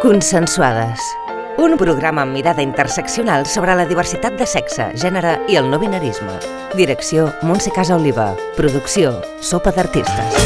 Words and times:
Consensuades. 0.00 0.98
Un 1.60 1.74
programa 1.76 2.22
amb 2.24 2.32
mirada 2.32 2.62
interseccional 2.64 3.42
sobre 3.44 3.74
la 3.76 3.84
diversitat 3.84 4.38
de 4.40 4.46
sexe, 4.48 4.86
gènere 4.96 5.34
i 5.52 5.58
el 5.60 5.68
no 5.68 5.76
binarisme. 5.76 6.38
Direcció 6.72 7.26
Montse 7.44 7.68
Casa 7.76 7.98
Oliva. 7.98 8.30
Producció 8.56 9.12
Sopa 9.44 9.74
d'Artistes. 9.76 10.38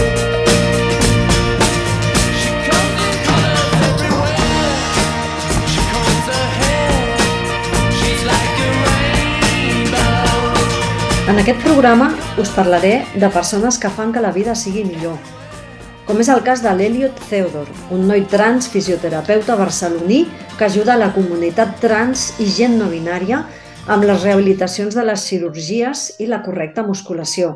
En 11.31 11.39
aquest 11.39 11.63
programa 11.63 12.11
us 12.43 12.51
parlaré 12.59 13.05
de 13.15 13.31
persones 13.31 13.79
que 13.79 13.89
fan 13.89 14.11
que 14.11 14.21
la 14.21 14.35
vida 14.35 14.59
sigui 14.59 14.83
millor, 14.83 15.15
com 16.07 16.21
és 16.21 16.29
el 16.29 16.43
cas 16.45 16.61
de 16.61 16.73
l'Eliot 16.77 17.17
Theodor, 17.31 17.69
un 17.95 18.07
noi 18.09 18.25
trans 18.29 18.69
fisioterapeuta 18.69 19.57
barceloní 19.57 20.25
que 20.59 20.67
ajuda 20.67 20.99
la 21.01 21.13
comunitat 21.15 21.79
trans 21.81 22.33
i 22.43 22.49
gent 22.51 22.77
no 22.81 22.91
binària 22.93 23.45
amb 23.89 24.05
les 24.05 24.23
rehabilitacions 24.23 24.97
de 24.97 25.05
les 25.05 25.25
cirurgies 25.25 26.11
i 26.21 26.29
la 26.29 26.43
correcta 26.45 26.85
musculació. 26.85 27.55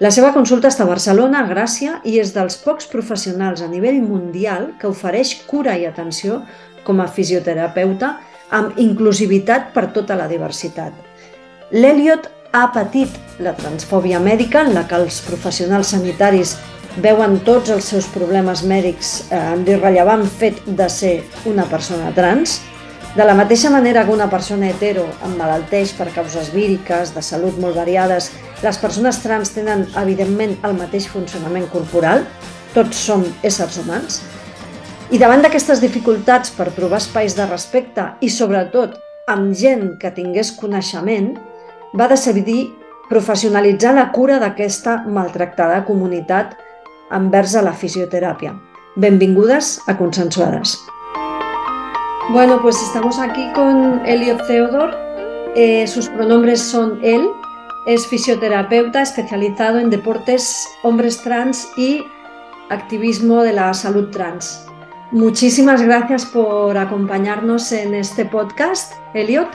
La 0.00 0.10
seva 0.12 0.32
consulta 0.34 0.68
està 0.68 0.84
a 0.84 0.90
Barcelona, 0.90 1.40
a 1.40 1.48
Gràcia, 1.48 2.00
i 2.04 2.18
és 2.20 2.34
dels 2.36 2.58
pocs 2.60 2.88
professionals 2.92 3.62
a 3.64 3.68
nivell 3.68 4.02
mundial 4.04 4.74
que 4.80 4.90
ofereix 4.92 5.32
cura 5.48 5.76
i 5.76 5.86
atenció 5.88 6.42
com 6.84 7.00
a 7.00 7.08
fisioterapeuta 7.08 8.18
amb 8.56 8.76
inclusivitat 8.80 9.72
per 9.72 9.88
tota 9.96 10.16
la 10.16 10.28
diversitat. 10.28 10.92
L'Eliot 11.72 12.28
ha 12.52 12.66
patit 12.72 13.16
la 13.42 13.56
transfòbia 13.56 14.20
mèdica 14.20 14.62
en 14.64 14.74
la 14.76 14.84
que 14.88 15.00
els 15.00 15.22
professionals 15.24 15.90
sanitaris 15.96 16.54
veuen 17.02 17.40
tots 17.44 17.70
els 17.74 17.84
seus 17.92 18.06
problemes 18.12 18.62
mèdics 18.64 19.26
eh, 19.30 19.38
amb 19.38 19.68
l'irrellevant 19.68 20.24
fet 20.26 20.62
de 20.66 20.88
ser 20.92 21.18
una 21.48 21.66
persona 21.68 22.12
trans, 22.16 22.60
de 23.16 23.24
la 23.24 23.34
mateixa 23.34 23.70
manera 23.72 24.04
que 24.04 24.12
una 24.12 24.28
persona 24.28 24.68
hetero 24.68 25.06
emmalalteix 25.24 25.94
per 25.96 26.10
causes 26.12 26.50
víriques, 26.52 27.14
de 27.16 27.22
salut 27.24 27.56
molt 27.60 27.76
variades, 27.78 28.30
les 28.60 28.76
persones 28.76 29.22
trans 29.22 29.54
tenen, 29.54 29.86
evidentment, 29.96 30.52
el 30.68 30.76
mateix 30.76 31.06
funcionament 31.08 31.64
corporal, 31.72 32.26
tots 32.74 33.00
som 33.08 33.24
éssers 33.40 33.78
humans, 33.80 34.20
i 35.08 35.20
davant 35.22 35.40
d'aquestes 35.40 35.80
dificultats 35.80 36.52
per 36.52 36.72
trobar 36.76 37.00
espais 37.00 37.36
de 37.38 37.46
respecte 37.48 38.04
i, 38.20 38.28
sobretot, 38.28 38.98
amb 39.32 39.54
gent 39.56 39.94
que 40.02 40.12
tingués 40.12 40.52
coneixement, 40.58 41.32
va 41.96 42.10
decidir 42.12 42.66
professionalitzar 43.08 43.94
la 43.96 44.10
cura 44.12 44.36
d'aquesta 44.42 45.04
maltractada 45.08 45.84
comunitat 45.88 46.56
envers 47.10 47.54
a 47.54 47.62
la 47.62 47.72
fisioterapia. 47.72 48.60
Benvingudes 48.96 49.80
a 49.86 49.96
Consensuades. 49.96 50.78
Bueno, 52.30 52.60
pues 52.60 52.80
estamos 52.82 53.18
aquí 53.18 53.52
con 53.54 54.04
Elliot 54.06 54.46
Theodor. 54.46 54.94
Eh, 55.54 55.86
sus 55.86 56.08
pronombres 56.08 56.60
son 56.60 56.98
él. 57.02 57.28
Es 57.86 58.06
fisioterapeuta 58.06 59.02
especializado 59.02 59.78
en 59.78 59.90
deportes, 59.90 60.66
hombres 60.82 61.22
trans 61.22 61.68
y 61.76 62.04
activismo 62.68 63.42
de 63.42 63.52
la 63.52 63.72
salud 63.74 64.10
trans. 64.10 64.66
Muchísimas 65.12 65.82
gracias 65.82 66.26
por 66.26 66.76
acompañarnos 66.76 67.70
en 67.70 67.94
este 67.94 68.24
podcast, 68.24 68.92
Elliot. 69.14 69.48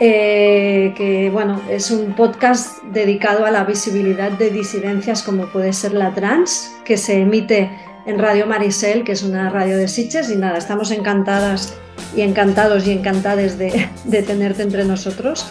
Eh, 0.00 0.94
que 0.96 1.28
bueno, 1.30 1.60
es 1.68 1.90
un 1.90 2.14
podcast 2.14 2.82
dedicado 2.84 3.44
a 3.44 3.50
la 3.50 3.64
visibilidad 3.64 4.30
de 4.30 4.50
disidencias 4.50 5.24
como 5.24 5.46
puede 5.46 5.72
ser 5.72 5.92
la 5.92 6.14
trans, 6.14 6.76
que 6.84 6.96
se 6.96 7.20
emite 7.20 7.68
en 8.06 8.18
Radio 8.18 8.46
Marisel, 8.46 9.02
que 9.02 9.12
es 9.12 9.22
una 9.24 9.50
radio 9.50 9.76
de 9.76 9.88
Sitges, 9.88 10.30
y 10.30 10.36
nada, 10.36 10.56
estamos 10.56 10.92
encantadas 10.92 11.74
y 12.16 12.20
encantados 12.20 12.86
y 12.86 12.92
encantadas 12.92 13.58
de, 13.58 13.88
de 14.04 14.22
tenerte 14.22 14.62
entre 14.62 14.84
nosotros, 14.84 15.46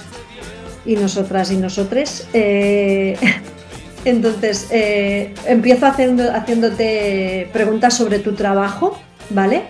y 0.88 0.96
nosotras 0.96 1.52
y 1.52 1.58
nosotres. 1.58 2.28
Eh, 2.34 3.16
entonces, 4.06 4.68
eh, 4.72 5.34
empiezo 5.46 5.86
haciendo, 5.86 6.34
haciéndote 6.34 7.50
preguntas 7.54 7.96
sobre 7.96 8.20
tu 8.20 8.34
trabajo, 8.34 8.98
¿vale? 9.30 9.64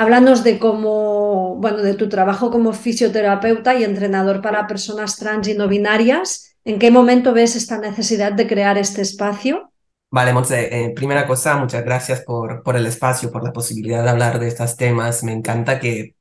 Háblanos 0.00 0.42
de 0.44 0.58
cómo, 0.58 1.56
bueno, 1.56 1.82
de 1.82 1.92
tu 1.92 2.08
trabajo 2.08 2.50
como 2.50 2.72
fisioterapeuta 2.72 3.74
y 3.74 3.84
entrenador 3.84 4.40
para 4.40 4.66
personas 4.66 5.16
trans 5.16 5.46
y 5.46 5.52
no 5.52 5.68
binarias. 5.68 6.56
¿En 6.64 6.78
qué 6.78 6.90
momento 6.90 7.34
ves 7.34 7.54
esta 7.54 7.76
necesidad 7.76 8.32
de 8.32 8.46
crear 8.46 8.78
este 8.78 9.02
espacio? 9.02 9.70
Vale, 10.10 10.32
Montse, 10.32 10.74
eh, 10.74 10.94
primera 10.96 11.26
cosa, 11.26 11.58
muchas 11.58 11.84
gracias 11.84 12.22
por, 12.22 12.62
el 12.74 12.86
espacio, 12.86 13.30
por 13.30 13.44
la 13.44 13.52
posibilidad 13.52 14.02
de 14.02 14.08
hablar 14.08 14.38
de 14.38 14.48
estos 14.48 14.74
temas. 14.78 15.22
Me 15.22 15.32
encanta 15.32 15.78
que 15.78 16.16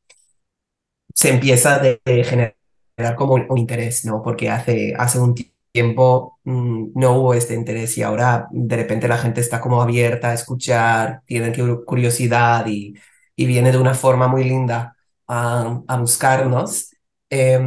se 1.16 1.29
empieza 1.29 1.79
de 1.79 2.01
generar 2.25 3.16
como 3.16 3.35
un, 3.35 3.57
interés, 3.57 4.03
¿no? 4.03 4.22
Porque 4.22 4.50
hace, 4.50 4.94
hace 4.97 5.19
un 5.19 5.35
tiempo 5.72 6.38
mmm, 6.44 6.88
no 6.96 7.13
hubo 7.13 7.34
este 7.34 7.53
interés 7.53 7.97
y 7.97 8.03
ahora 8.03 8.50
de 8.51 8.75
repente 8.75 9.07
la 9.07 9.17
gente 9.17 9.40
está 9.40 9.61
como 9.61 9.81
abierta 9.81 10.31
a 10.31 10.34
escuchar, 10.34 11.22
tienen 11.25 11.53
curiosidad 11.85 12.67
y 12.67 12.94
y 13.40 13.46
viene 13.46 13.72
de 13.72 13.78
una 13.78 13.94
forma 13.96 14.28
muy 14.28 14.44
linda 14.44 14.96
a, 15.28 15.82
a 15.88 15.98
buscarnos. 16.00 16.92
Eh, 17.30 17.60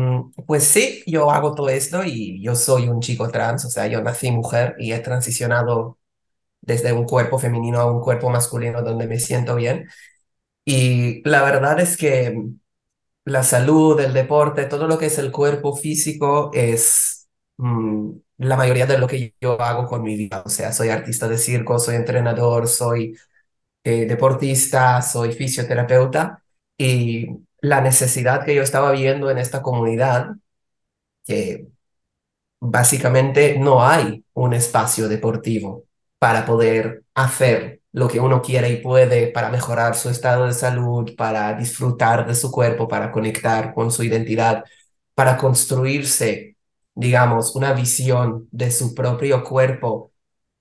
pues 0.46 0.64
sí, 0.64 1.02
yo 1.06 1.30
hago 1.30 1.54
todo 1.54 1.68
esto 1.70 2.04
y 2.04 2.42
yo 2.42 2.54
soy 2.56 2.88
un 2.88 3.00
chico 3.00 3.30
trans, 3.30 3.64
o 3.64 3.70
sea, 3.70 3.86
yo 3.86 4.02
nací 4.02 4.30
mujer 4.30 4.76
y 4.78 4.92
he 4.92 4.98
transicionado 5.00 5.98
desde 6.62 6.92
un 6.92 7.04
cuerpo 7.06 7.38
femenino 7.38 7.80
a 7.80 7.92
un 7.92 8.00
cuerpo 8.02 8.30
masculino 8.30 8.82
donde 8.82 9.06
me 9.08 9.18
siento 9.20 9.56
bien. 9.56 9.88
Y 10.64 11.28
la 11.28 11.42
verdad 11.44 11.80
es 11.80 11.96
que 11.96 12.34
la 13.24 13.42
salud, 13.44 14.00
el 14.00 14.12
deporte, 14.14 14.64
todo 14.66 14.86
lo 14.88 14.98
que 14.98 15.06
es 15.06 15.18
el 15.18 15.30
cuerpo 15.32 15.76
físico 15.76 16.50
es 16.54 17.28
mmm, 17.58 18.10
la 18.38 18.56
mayoría 18.56 18.86
de 18.86 18.98
lo 18.98 19.06
que 19.08 19.34
yo 19.40 19.60
hago 19.60 19.86
con 19.86 20.02
mi 20.02 20.16
vida. 20.16 20.42
O 20.44 20.48
sea, 20.48 20.72
soy 20.72 20.88
artista 20.88 21.28
de 21.28 21.38
circo, 21.38 21.78
soy 21.78 21.96
entrenador, 21.96 22.68
soy 22.68 23.16
eh, 23.84 24.06
deportista, 24.06 25.02
soy 25.02 25.32
fisioterapeuta 25.32 26.42
y 26.76 27.28
la 27.60 27.80
necesidad 27.80 28.44
que 28.44 28.54
yo 28.54 28.62
estaba 28.62 28.92
viendo 28.92 29.30
en 29.30 29.38
esta 29.38 29.62
comunidad, 29.62 30.36
que 31.24 31.68
básicamente 32.60 33.58
no 33.58 33.84
hay 33.84 34.24
un 34.34 34.54
espacio 34.54 35.08
deportivo 35.08 35.84
para 36.18 36.46
poder 36.46 37.04
hacer 37.14 37.80
lo 37.92 38.08
que 38.08 38.20
uno 38.20 38.40
quiere 38.42 38.70
y 38.70 38.76
puede 38.78 39.28
para 39.28 39.50
mejorar 39.50 39.94
su 39.96 40.08
estado 40.08 40.46
de 40.46 40.52
salud, 40.54 41.14
para 41.16 41.54
disfrutar 41.54 42.26
de 42.26 42.34
su 42.34 42.50
cuerpo, 42.50 42.88
para 42.88 43.10
conectar 43.12 43.74
con 43.74 43.90
su 43.90 44.02
identidad, 44.04 44.64
para 45.14 45.36
construirse, 45.36 46.56
digamos, 46.94 47.54
una 47.56 47.72
visión 47.72 48.48
de 48.50 48.70
su 48.70 48.94
propio 48.94 49.44
cuerpo 49.44 50.12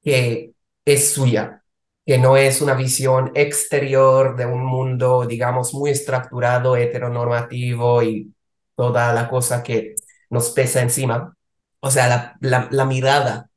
que 0.03 0.53
es 0.85 1.13
suya, 1.13 1.60
que 2.05 2.17
no 2.17 2.37
es 2.37 2.61
una 2.61 2.73
visión 2.75 3.31
exterior 3.35 4.35
de 4.35 4.45
un 4.45 4.65
mundo, 4.65 5.25
digamos, 5.25 5.73
muy 5.73 5.91
estructurado, 5.91 6.75
heteronormativo 6.75 8.01
y 8.03 8.33
toda 8.75 9.13
la 9.13 9.29
cosa 9.29 9.63
que 9.63 9.95
nos 10.29 10.51
pesa 10.51 10.81
encima. 10.81 11.35
O 11.81 11.91
sea, 11.91 12.37
la, 12.41 12.85
mirada 12.85 13.49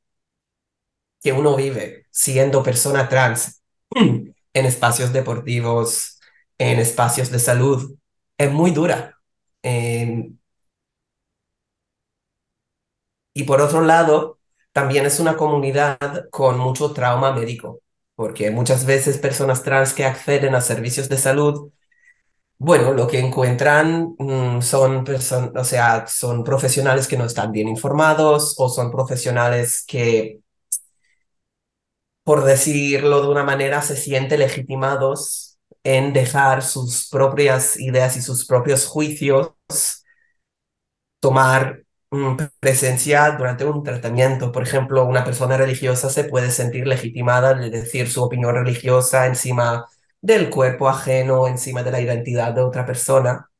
que 1.22 1.32
uno 1.32 1.56
vive 1.56 2.06
siendo 2.10 2.62
persona 2.62 3.08
trans 3.08 3.62
en 3.94 4.66
espacios 4.66 5.12
deportivos, 5.12 6.20
en 6.58 6.78
espacios 6.80 7.30
de 7.30 7.38
salud, 7.38 7.96
es 8.38 8.50
muy 8.52 8.70
dura. 8.72 9.18
Eh, 9.62 10.30
y 13.32 13.44
por 13.44 13.60
otro 13.60 13.80
lado, 13.82 14.38
también 14.72 15.06
es 15.06 15.20
una 15.20 15.36
comunidad 15.36 15.98
con 16.30 16.58
mucho 16.58 16.92
trauma 16.92 17.32
médico 17.32 17.83
porque 18.16 18.50
muchas 18.50 18.86
veces 18.86 19.18
personas 19.18 19.62
trans 19.62 19.92
que 19.94 20.04
acceden 20.04 20.54
a 20.54 20.60
servicios 20.60 21.08
de 21.08 21.18
salud, 21.18 21.70
bueno, 22.58 22.92
lo 22.94 23.06
que 23.08 23.18
encuentran 23.20 24.14
mmm, 24.18 24.60
son, 24.62 25.04
o 25.56 25.64
sea, 25.64 26.06
son 26.08 26.44
profesionales 26.44 27.08
que 27.08 27.16
no 27.18 27.26
están 27.26 27.52
bien 27.52 27.68
informados 27.68 28.54
o 28.58 28.68
son 28.68 28.90
profesionales 28.90 29.84
que, 29.86 30.40
por 32.24 32.44
decirlo 32.44 33.22
de 33.22 33.28
una 33.28 33.44
manera, 33.44 33.82
se 33.82 33.96
sienten 33.96 34.40
legitimados 34.40 35.58
en 35.84 36.12
dejar 36.12 36.62
sus 36.62 37.08
propias 37.10 37.78
ideas 37.78 38.16
y 38.16 38.22
sus 38.22 38.46
propios 38.46 38.86
juicios 38.86 39.50
tomar 41.20 41.83
presencia 42.60 43.30
durante 43.32 43.64
un 43.64 43.82
tratamiento. 43.82 44.52
Por 44.52 44.62
ejemplo, 44.62 45.04
una 45.04 45.24
persona 45.24 45.56
religiosa 45.56 46.10
se 46.10 46.24
puede 46.24 46.50
sentir 46.50 46.86
legitimada 46.86 47.54
de 47.54 47.70
decir 47.70 48.10
su 48.10 48.22
opinión 48.22 48.54
religiosa 48.54 49.26
encima 49.26 49.86
del 50.20 50.50
cuerpo 50.50 50.88
ajeno, 50.88 51.46
encima 51.48 51.82
de 51.82 51.90
la 51.92 52.00
identidad 52.00 52.52
de 52.54 52.62
otra 52.62 52.86
persona. 52.86 53.50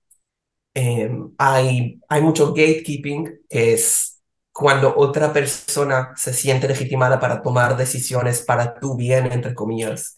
Eh, 0.75 1.11
hay, 1.39 2.01
hay 2.09 2.23
mucho 2.23 2.49
gatekeeping, 2.55 3.41
que 3.49 3.75
es 3.75 4.23
cuando 4.53 4.95
otra 4.97 5.33
persona 5.33 6.13
se 6.17 6.33
siente 6.33 6.69
legitimada 6.69 7.21
para 7.21 7.43
tomar 7.43 7.77
decisiones 7.77 8.43
para 8.43 8.79
tu 8.81 8.97
bien, 8.97 9.31
entre 9.33 9.55
comillas. 9.55 10.17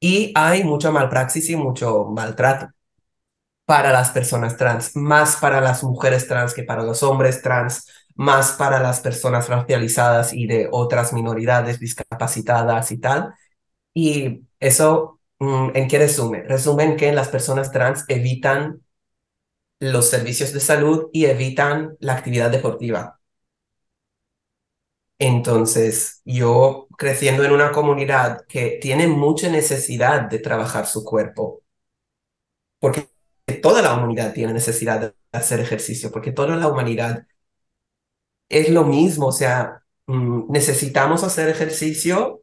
Y 0.00 0.32
hay 0.36 0.64
mucha 0.64 0.92
malpraxis 0.92 1.50
y 1.50 1.56
mucho 1.56 2.06
maltrato. 2.06 2.68
Para 3.66 3.92
las 3.92 4.10
personas 4.10 4.56
trans, 4.56 4.94
más 4.96 5.36
para 5.36 5.60
las 5.60 5.82
mujeres 5.84 6.28
trans 6.28 6.54
que 6.54 6.64
para 6.64 6.82
los 6.82 7.02
hombres 7.02 7.42
trans, 7.42 7.86
más 8.14 8.52
para 8.52 8.80
las 8.80 9.00
personas 9.00 9.48
racializadas 9.48 10.32
y 10.34 10.46
de 10.46 10.68
otras 10.70 11.12
minoridades 11.12 11.80
discapacitadas 11.80 12.92
y 12.92 12.98
tal. 13.00 13.34
Y 13.94 14.42
eso, 14.60 15.20
mm, 15.40 15.70
¿en 15.74 15.88
qué 15.88 15.98
resume? 15.98 16.42
Resumen 16.44 16.96
que 16.96 17.12
las 17.12 17.28
personas 17.28 17.72
trans 17.72 18.04
evitan 18.08 18.82
los 19.80 20.10
servicios 20.10 20.52
de 20.52 20.60
salud 20.60 21.10
y 21.12 21.26
evitan 21.26 21.96
la 22.00 22.14
actividad 22.14 22.50
deportiva. 22.50 23.20
Entonces, 25.18 26.20
yo 26.24 26.86
creciendo 26.98 27.44
en 27.44 27.52
una 27.52 27.72
comunidad 27.72 28.44
que 28.48 28.78
tiene 28.82 29.06
mucha 29.08 29.48
necesidad 29.48 30.22
de 30.22 30.38
trabajar 30.40 30.86
su 30.86 31.04
cuerpo, 31.04 31.62
porque 32.78 33.08
toda 33.64 33.80
la 33.80 33.94
humanidad 33.94 34.34
tiene 34.34 34.52
necesidad 34.52 35.00
de 35.00 35.14
hacer 35.32 35.58
ejercicio, 35.58 36.12
porque 36.12 36.32
toda 36.32 36.54
la 36.56 36.68
humanidad 36.68 37.26
es 38.50 38.68
lo 38.68 38.84
mismo, 38.84 39.28
o 39.28 39.32
sea, 39.32 39.82
mm, 40.06 40.50
necesitamos 40.52 41.24
hacer 41.24 41.48
ejercicio 41.48 42.42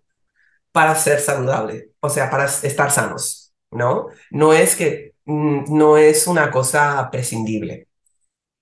para 0.72 0.96
ser 0.96 1.20
saludable, 1.22 1.92
o 2.02 2.10
sea, 2.10 2.30
para 2.32 2.46
estar 2.46 2.92
sanos, 2.92 3.54
¿no? 3.72 4.08
No 4.32 4.54
es 4.54 4.76
que, 4.76 5.14
mm, 5.26 5.78
no 5.78 5.98
es 5.98 6.28
una 6.28 6.52
cosa 6.52 7.10
prescindible. 7.12 7.88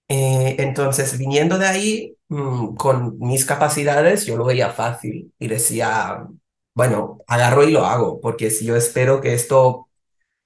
Eh, 0.09 0.57
entonces, 0.59 1.17
viniendo 1.17 1.57
de 1.59 1.67
ahí, 1.67 2.17
mm, 2.29 2.75
con 2.75 3.19
mis 3.19 3.45
capacidades, 3.45 4.25
yo 4.25 4.38
lo 4.38 4.45
veía 4.45 4.71
fácil 4.71 5.33
y 5.39 5.47
decía, 5.47 6.27
bueno, 6.75 7.19
agarro 7.27 7.63
y 7.65 7.71
lo 7.71 7.85
hago, 7.85 8.21
porque 8.21 8.51
si 8.51 8.65
yo 8.65 8.75
espero 8.75 9.21
que 9.21 9.33
esto 9.33 9.89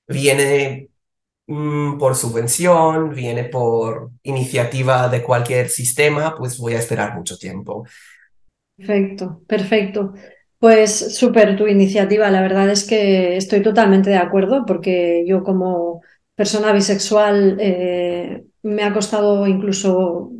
viene 0.07 0.89
Mm, 1.48 1.98
por 1.98 2.16
subvención, 2.16 3.13
viene 3.13 3.44
por 3.45 4.12
iniciativa 4.24 5.10
de 5.10 5.22
cualquier 5.24 5.69
sistema, 5.69 6.36
pues 6.36 6.57
voy 6.57 6.74
a 6.74 6.80
esperar 6.80 7.16
mucho 7.16 7.38
tiempo. 7.38 7.86
Perfecto, 8.78 9.44
perfecto. 9.48 10.13
Pues 10.60 11.16
súper 11.18 11.56
tu 11.57 11.68
iniciativa. 11.68 12.31
La 12.31 12.42
verdad 12.42 12.69
es 12.69 12.86
que 12.86 13.38
estoy 13.38 13.62
totalmente 13.62 14.10
de 14.10 14.18
acuerdo 14.18 14.66
porque 14.66 15.24
yo 15.28 15.44
como 15.44 16.01
persona 16.36 16.72
bisexual 16.74 17.57
eh, 17.60 18.46
me 18.63 18.84
ha 18.84 18.94
costado 18.94 19.46
incluso 19.48 20.31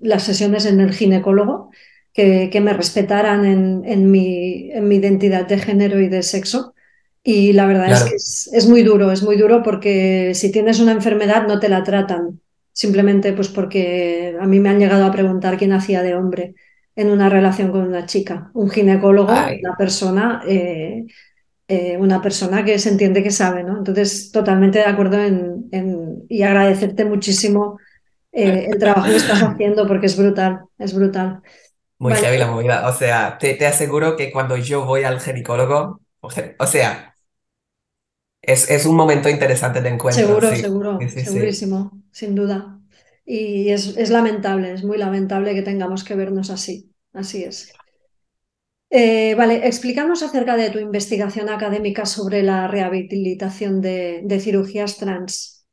las 0.00 0.22
sesiones 0.24 0.66
en 0.66 0.80
el 0.80 0.92
ginecólogo, 0.92 1.70
que, 2.12 2.50
que 2.50 2.60
me 2.60 2.72
respetaran 2.74 3.44
en, 3.44 3.82
en, 3.84 4.10
mi, 4.10 4.70
en 4.72 4.88
mi 4.88 4.96
identidad 4.96 5.46
de 5.46 5.58
género 5.58 6.00
y 6.00 6.08
de 6.08 6.22
sexo. 6.22 6.74
Y 7.22 7.52
la 7.52 7.66
verdad 7.66 7.90
es 7.90 8.48
que 8.50 8.56
es, 8.56 8.66
muy 8.66 8.82
duro, 8.82 9.12
es 9.12 9.22
muy 9.22 9.36
duro 9.36 9.62
porque 9.62 10.32
si 10.34 10.50
tienes 10.50 10.80
una 10.80 10.92
enfermedad 10.92 11.46
no 11.46 11.60
te 11.60 11.68
la 11.68 11.84
tratan, 11.84 12.40
simplemente 12.72 13.34
pues 13.34 13.48
porque 13.48 14.36
a 14.40 14.46
mí 14.46 14.58
me 14.58 14.70
han 14.70 14.78
llegado 14.78 15.04
a 15.04 15.12
preguntar 15.12 15.58
quién 15.58 15.72
hacía 15.72 16.02
de 16.02 16.14
hombre 16.14 16.54
en 16.96 17.10
una 17.10 17.28
relación 17.28 17.70
con 17.72 17.82
una 17.82 18.06
chica, 18.06 18.50
un 18.54 18.70
ginecólogo, 18.70 19.32
una 19.32 19.76
persona, 19.76 20.42
eh, 20.46 21.06
eh, 21.68 21.96
una 21.98 22.22
persona 22.22 22.64
que 22.64 22.78
se 22.78 22.88
entiende 22.88 23.22
que 23.22 23.30
sabe, 23.30 23.64
¿no? 23.64 23.76
Entonces, 23.76 24.32
totalmente 24.32 24.78
de 24.78 24.86
acuerdo 24.86 25.18
en, 25.18 26.24
y 26.28 26.42
agradecerte 26.42 27.04
muchísimo 27.04 27.78
eh, 28.32 28.68
el 28.72 28.78
trabajo 28.78 29.08
que 29.08 29.16
estás 29.16 29.42
haciendo 29.42 29.86
porque 29.86 30.06
es 30.06 30.16
brutal, 30.16 30.60
es 30.78 30.94
brutal. 30.94 31.42
Muy 31.98 32.14
heavy 32.14 32.38
la 32.38 32.50
movida, 32.50 32.88
o 32.88 32.94
sea, 32.94 33.36
te, 33.38 33.54
te 33.54 33.66
aseguro 33.66 34.16
que 34.16 34.32
cuando 34.32 34.56
yo 34.56 34.86
voy 34.86 35.04
al 35.04 35.20
ginecólogo, 35.20 36.00
o 36.20 36.66
sea, 36.66 37.09
es, 38.42 38.70
es 38.70 38.86
un 38.86 38.96
momento 38.96 39.28
interesante 39.28 39.80
de 39.80 39.90
encuentro. 39.90 40.26
Seguro, 40.26 40.56
seguro, 40.56 40.98
segurísimo, 41.08 42.02
sin 42.10 42.34
duda. 42.34 42.80
Y 43.24 43.70
es, 43.70 43.96
es, 43.96 44.10
lamentable, 44.10 44.72
es 44.72 44.82
muy 44.82 44.98
lamentable 44.98 45.54
que 45.54 45.62
tengamos 45.62 46.04
que 46.04 46.14
vernos 46.14 46.50
así. 46.50 46.92
Así 47.12 47.44
es. 47.44 47.72
Eh, 48.88 49.34
vale, 49.36 49.66
explícanos 49.66 50.22
acerca 50.22 50.56
de 50.56 50.70
tu 50.70 50.78
investigación 50.78 51.48
académica 51.48 52.06
sobre 52.06 52.42
la 52.42 52.66
rehabilitación 52.66 53.80
de, 53.80 54.22
de 54.24 54.40
cirugías 54.40 54.96
trans. 54.96 55.64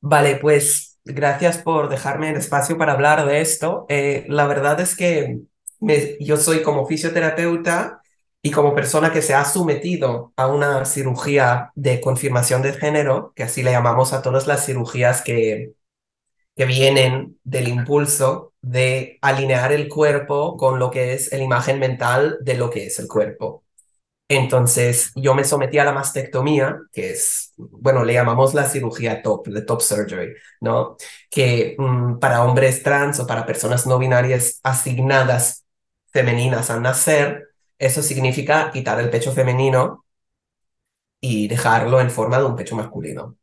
Vale, 0.00 0.36
pues 0.36 0.98
gracias 1.04 1.58
por 1.58 1.88
dejarme 1.88 2.30
el 2.30 2.36
espacio 2.36 2.76
para 2.76 2.92
hablar 2.92 3.26
de 3.26 3.40
esto. 3.40 3.86
Eh, 3.88 4.24
la 4.28 4.46
verdad 4.46 4.80
es 4.80 4.96
que 4.96 5.38
me, 5.80 6.16
yo 6.20 6.36
soy 6.36 6.62
como 6.62 6.86
fisioterapeuta 6.86 8.02
y 8.46 8.52
como 8.52 8.76
persona 8.76 9.12
que 9.12 9.22
se 9.22 9.34
ha 9.34 9.44
sometido 9.44 10.32
a 10.36 10.46
una 10.46 10.84
cirugía 10.84 11.72
de 11.74 12.00
confirmación 12.00 12.62
de 12.62 12.74
género, 12.74 13.32
que 13.34 13.42
así 13.42 13.64
le 13.64 13.72
llamamos 13.72 14.12
a 14.12 14.22
todas 14.22 14.46
las 14.46 14.64
cirugías 14.64 15.20
que, 15.20 15.72
que 16.54 16.64
vienen 16.64 17.40
del 17.42 17.66
impulso 17.66 18.54
de 18.62 19.18
alinear 19.20 19.72
el 19.72 19.88
cuerpo 19.88 20.56
con 20.56 20.78
lo 20.78 20.92
que 20.92 21.12
es 21.12 21.32
la 21.32 21.38
imagen 21.42 21.80
mental 21.80 22.38
de 22.40 22.54
lo 22.54 22.70
que 22.70 22.86
es 22.86 23.00
el 23.00 23.08
cuerpo. 23.08 23.64
Entonces, 24.28 25.10
yo 25.16 25.34
me 25.34 25.42
sometí 25.42 25.78
a 25.78 25.84
la 25.84 25.92
mastectomía, 25.92 26.78
que 26.92 27.10
es, 27.10 27.52
bueno, 27.56 28.04
le 28.04 28.12
llamamos 28.12 28.54
la 28.54 28.68
cirugía 28.68 29.22
top, 29.22 29.52
the 29.52 29.62
top 29.62 29.80
surgery, 29.82 30.34
¿no? 30.60 30.96
Que 31.28 31.74
mm, 31.76 32.20
para 32.20 32.44
hombres 32.44 32.84
trans 32.84 33.18
o 33.18 33.26
para 33.26 33.44
personas 33.44 33.88
no 33.88 33.98
binarias 33.98 34.60
asignadas 34.62 35.64
femeninas 36.12 36.70
al 36.70 36.82
nacer, 36.82 37.45
eso 37.78 38.02
significa 38.02 38.70
quitar 38.72 39.00
el 39.00 39.10
pecho 39.10 39.32
femenino 39.32 40.04
y 41.20 41.48
dejarlo 41.48 42.00
en 42.00 42.10
forma 42.10 42.38
de 42.38 42.44
un 42.44 42.56
pecho 42.56 42.76
masculino. 42.76 43.36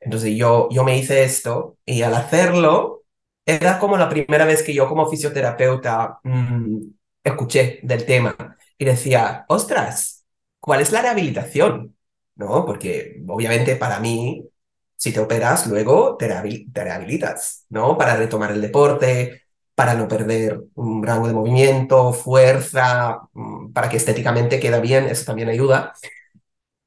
Entonces 0.00 0.36
yo, 0.36 0.68
yo 0.70 0.84
me 0.84 0.96
hice 0.98 1.24
esto 1.24 1.78
y 1.84 2.02
al 2.02 2.14
hacerlo 2.14 3.04
era 3.46 3.78
como 3.78 3.96
la 3.96 4.08
primera 4.08 4.44
vez 4.44 4.62
que 4.62 4.74
yo 4.74 4.88
como 4.88 5.08
fisioterapeuta 5.10 6.20
mm, 6.24 6.78
escuché 7.24 7.80
del 7.82 8.06
tema 8.06 8.36
y 8.78 8.84
decía, 8.84 9.44
ostras, 9.48 10.24
¿cuál 10.60 10.80
es 10.80 10.92
la 10.92 11.02
rehabilitación? 11.02 11.96
¿No? 12.36 12.64
Porque 12.66 13.22
obviamente 13.28 13.76
para 13.76 14.00
mí, 14.00 14.48
si 14.96 15.12
te 15.12 15.20
operas, 15.20 15.66
luego 15.66 16.16
te, 16.16 16.28
te 16.72 16.84
rehabilitas, 16.84 17.66
¿no? 17.70 17.96
Para 17.98 18.16
retomar 18.16 18.52
el 18.52 18.60
deporte, 18.62 19.42
para 19.80 19.94
no 19.94 20.06
perder 20.08 20.60
un 20.74 21.02
rango 21.02 21.26
de 21.26 21.32
movimiento, 21.32 22.12
fuerza, 22.12 23.22
mm, 23.32 23.72
para 23.72 23.88
que 23.88 23.96
estéticamente 23.96 24.60
quede 24.60 24.78
bien, 24.78 25.06
eso 25.06 25.24
también 25.24 25.48
ayuda. 25.48 25.94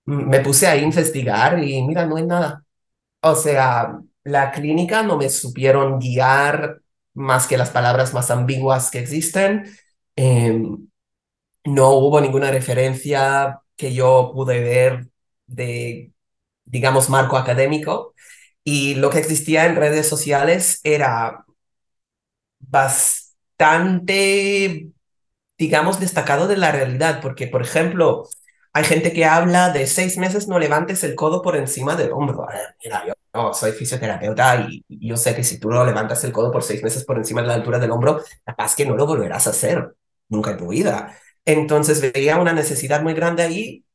Mm, 0.06 0.30
me 0.30 0.40
puse 0.42 0.68
a 0.68 0.76
investigar 0.78 1.58
y 1.64 1.82
mira, 1.84 2.06
no 2.06 2.18
hay 2.18 2.26
nada. 2.26 2.64
O 3.22 3.36
sea, 3.36 4.00
la 4.24 4.52
clínica 4.52 5.04
no 5.04 5.18
me 5.18 5.30
supieron 5.30 6.00
guiar 6.00 6.82
más 7.16 7.48
que 7.48 7.58
las 7.58 7.72
palabras 7.72 8.14
más 8.14 8.32
ambiguas 8.32 8.92
que 8.92 9.00
existen. 9.00 9.66
Em, 10.16 10.88
no 11.66 11.92
hubo 11.92 12.22
ninguna 12.22 12.52
referencia 12.52 13.62
que 13.76 13.94
yo 13.94 14.32
pude 14.36 14.62
ver 14.62 15.08
de, 15.48 16.12
digamos, 16.66 17.10
marco 17.10 17.38
académico. 17.38 18.14
Y 18.64 18.96
lo 18.96 19.10
que 19.10 19.20
existía 19.20 19.66
en 19.66 19.78
redes 19.78 20.08
sociales 20.10 20.80
era 20.84 21.46
bastante, 22.74 24.18
digamos, 25.58 26.00
destacado 26.00 26.48
de 26.48 26.58
la 26.58 26.72
realidad, 26.72 27.22
porque, 27.22 27.46
por 27.48 27.62
ejemplo, 27.62 28.28
hay 28.74 28.84
gente 28.84 29.14
que 29.14 29.26
habla 29.26 29.70
de 29.70 29.86
seis 29.86 30.18
meses 30.18 30.48
no 30.48 30.58
levantes 30.58 31.04
el 31.04 31.14
codo 31.14 31.44
por 31.44 31.56
encima 31.56 31.96
del 31.96 32.12
hombro. 32.12 32.48
Mira, 32.84 33.06
yo 33.06 33.14
soy 33.54 33.74
fisioterapeuta 33.74 34.68
y, 34.68 34.84
yo 34.90 35.16
sé 35.16 35.36
que 35.36 35.44
si 35.44 35.60
tú 35.60 35.70
no 35.70 35.86
levantas 35.86 36.24
el 36.24 36.32
codo 36.32 36.52
por 36.52 36.64
seis 36.64 36.82
meses 36.82 37.06
por 37.06 37.18
encima 37.18 37.42
de 37.42 37.48
la 37.48 37.54
altura 37.54 37.78
del 37.78 37.92
hombro, 37.92 38.22
capaz 38.44 38.76
que 38.76 38.86
no 38.86 38.96
lo 38.96 39.06
volverás 39.06 39.46
a 39.46 39.52
hacer 39.52 39.96
nunca 40.30 40.52
en 40.52 40.58
tu 40.58 40.70
vida. 40.70 41.16
Entonces 41.46 42.02
veía 42.02 42.38
una 42.38 42.54
necesidad 42.54 43.04
muy 43.04 43.14
grande 43.14 43.44
ahí 43.44 43.86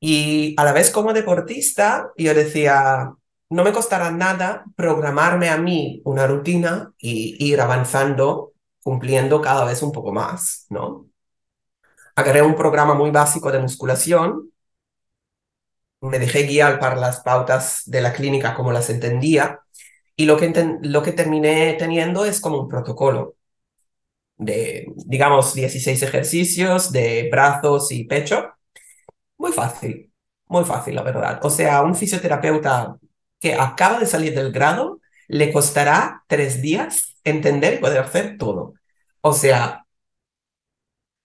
y 0.00 0.54
a 0.56 0.64
la 0.64 0.72
vez 0.72 0.90
como 0.90 1.12
deportista 1.12 2.10
yo 2.16 2.32
decía, 2.32 3.12
no 3.50 3.64
me 3.64 3.72
costará 3.72 4.10
nada 4.10 4.64
programarme 4.76 5.48
a 5.50 5.58
mí 5.58 6.02
una 6.04 6.26
rutina 6.26 6.92
y 6.98 7.36
ir 7.44 7.60
avanzando, 7.60 8.52
cumpliendo 8.82 9.40
cada 9.40 9.64
vez 9.64 9.82
un 9.82 9.92
poco 9.92 10.12
más, 10.12 10.66
¿no? 10.70 11.06
Agarré 12.14 12.42
un 12.42 12.54
programa 12.54 12.94
muy 12.94 13.10
básico 13.10 13.50
de 13.50 13.58
musculación, 13.58 14.50
me 16.00 16.18
dejé 16.18 16.44
guiar 16.44 16.78
para 16.80 16.96
las 16.96 17.20
pautas 17.20 17.82
de 17.86 18.00
la 18.00 18.12
clínica 18.12 18.54
como 18.54 18.72
las 18.72 18.90
entendía 18.90 19.60
y 20.16 20.26
lo 20.26 20.36
que, 20.36 20.78
lo 20.82 21.02
que 21.02 21.12
terminé 21.12 21.74
teniendo 21.78 22.24
es 22.24 22.40
como 22.40 22.60
un 22.60 22.68
protocolo 22.68 23.36
de, 24.36 24.86
digamos, 24.96 25.54
16 25.54 26.02
ejercicios 26.02 26.92
de 26.92 27.28
brazos 27.30 27.92
y 27.92 28.04
pecho. 28.04 28.50
Muy 29.38 29.52
fácil, 29.52 30.12
muy 30.46 30.64
fácil, 30.64 30.94
la 30.94 31.02
verdad. 31.02 31.40
O 31.44 31.50
sea, 31.50 31.82
un 31.82 31.94
fisioterapeuta 31.94 32.96
que 33.40 33.54
acaba 33.54 33.98
de 34.00 34.06
salir 34.06 34.34
del 34.34 34.52
grado, 34.52 35.00
le 35.28 35.52
costará 35.52 36.24
tres 36.28 36.62
días 36.62 37.16
entender 37.24 37.74
y 37.74 37.78
poder 37.78 38.00
hacer 38.00 38.36
todo. 38.38 38.74
O 39.22 39.32
sea, 39.32 39.84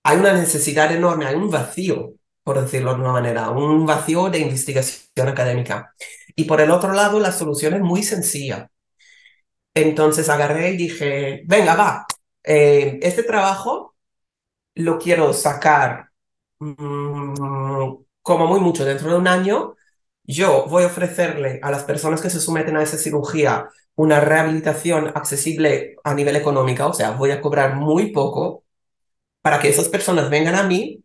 hay 0.04 0.18
una 0.18 0.34
necesidad 0.34 0.92
enorme, 0.94 1.26
hay 1.26 1.36
un 1.36 1.50
vacío 1.50 2.14
por 2.44 2.62
decirlo 2.62 2.94
de 2.94 3.02
una 3.02 3.12
manera, 3.14 3.50
un 3.50 3.86
vacío 3.88 4.30
de 4.30 4.40
investigación 4.40 5.28
académica. 5.28 5.96
Y 6.36 6.44
por 6.46 6.62
el 6.62 6.70
otro 6.72 6.94
lado, 6.94 7.20
la 7.20 7.32
solución 7.32 7.74
es 7.74 7.82
muy 7.82 8.04
sencilla. 8.04 8.70
Entonces 9.74 10.30
agarré 10.30 10.72
y 10.72 10.78
dije, 10.78 11.42
venga, 11.46 11.76
va, 11.76 12.06
eh, 12.44 13.00
este 13.02 13.24
trabajo 13.24 13.96
lo 14.76 15.00
quiero 15.00 15.34
sacar 15.34 16.10
mm, 16.60 17.34
como 18.22 18.48
muy 18.48 18.60
mucho 18.60 18.86
dentro 18.86 19.10
de 19.12 19.18
un 19.18 19.28
año. 19.28 19.76
Yo 20.28 20.66
voy 20.68 20.84
a 20.84 20.88
ofrecerle 20.88 21.60
a 21.62 21.72
las 21.72 21.84
personas 21.84 22.22
que 22.22 22.30
se 22.30 22.40
someten 22.40 22.78
a 22.78 22.84
esa 22.84 22.98
cirugía 22.98 23.70
una 23.96 24.20
rehabilitación 24.20 25.08
accesible 25.16 25.96
a 26.04 26.14
nivel 26.14 26.36
económico, 26.36 26.88
o 26.88 26.94
sea, 26.94 27.12
voy 27.12 27.32
a 27.32 27.42
cobrar 27.42 27.76
muy 27.76 28.12
poco 28.12 28.64
para 29.42 29.60
que 29.60 29.70
esas 29.70 29.88
personas 29.90 30.30
vengan 30.30 30.56
a 30.56 30.64
mí, 30.64 31.04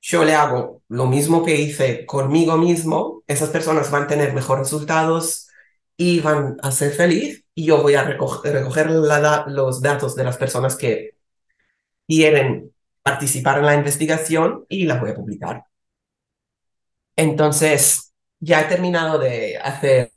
yo 0.00 0.24
le 0.24 0.34
hago 0.34 0.82
lo 0.88 1.06
mismo 1.06 1.44
que 1.44 1.56
hice 1.56 2.06
conmigo 2.06 2.56
mismo, 2.58 3.22
esas 3.26 3.50
personas 3.50 3.90
van 3.90 4.04
a 4.04 4.06
tener 4.08 4.32
mejores 4.34 4.64
resultados 4.64 5.48
y 5.96 6.20
van 6.20 6.58
a 6.62 6.70
ser 6.70 6.92
felices 6.92 7.44
y 7.54 7.66
yo 7.66 7.82
voy 7.82 7.94
a 7.94 8.04
recoger, 8.04 8.90
los 8.90 9.80
datos 9.82 10.14
de 10.14 10.24
las 10.24 10.36
personas 10.36 10.76
que 10.76 11.16
quieren 12.06 12.72
participar 13.02 13.58
en 13.58 13.66
la 13.66 13.74
investigación 13.74 14.64
y 14.68 14.84
las 14.86 15.00
voy 15.00 15.10
a 15.10 15.14
publicar. 15.14 15.64
Entonces, 17.16 18.11
ya 18.42 18.60
he 18.60 18.64
terminado 18.64 19.18
de 19.18 19.56
hacer 19.56 20.12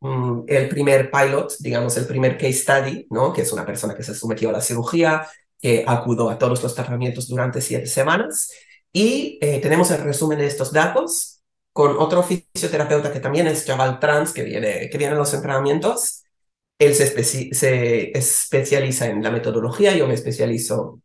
mm, 0.00 0.42
el 0.48 0.68
primer 0.68 1.10
pilot, 1.10 1.54
digamos, 1.60 1.96
el 1.96 2.06
primer 2.06 2.36
case 2.36 2.54
study, 2.54 3.06
¿no? 3.10 3.32
Que 3.32 3.42
es 3.42 3.52
una 3.52 3.64
persona 3.64 3.94
que 3.94 4.02
se 4.02 4.14
sometió 4.14 4.48
a 4.48 4.52
la 4.52 4.60
cirugía, 4.60 5.26
que 5.60 5.84
acudió 5.86 6.28
a 6.28 6.38
todos 6.38 6.62
los 6.62 6.74
tratamientos 6.74 7.28
durante 7.28 7.60
siete 7.60 7.86
semanas. 7.86 8.50
Y 8.92 9.38
eh, 9.40 9.60
tenemos 9.60 9.90
el 9.92 10.02
resumen 10.02 10.38
de 10.38 10.46
estos 10.46 10.72
datos 10.72 11.40
con 11.72 11.96
otro 11.98 12.24
fisioterapeuta 12.24 13.12
que 13.12 13.20
también 13.20 13.46
es 13.46 13.64
chaval 13.64 14.00
trans, 14.00 14.32
que 14.32 14.42
viene, 14.42 14.90
que 14.90 14.98
viene 14.98 15.12
en 15.12 15.18
los 15.18 15.32
entrenamientos. 15.32 16.24
Él 16.78 16.94
se, 16.94 17.22
se 17.54 18.18
especializa 18.18 19.06
en 19.06 19.22
la 19.22 19.30
metodología, 19.30 19.96
yo 19.96 20.08
me 20.08 20.14
especializo 20.14 21.00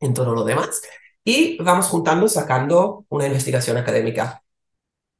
en 0.00 0.12
todo 0.12 0.34
lo 0.34 0.44
demás. 0.44 0.82
Y 1.24 1.56
vamos 1.62 1.86
juntando, 1.86 2.28
sacando 2.28 3.06
una 3.08 3.26
investigación 3.26 3.78
académica. 3.78 4.41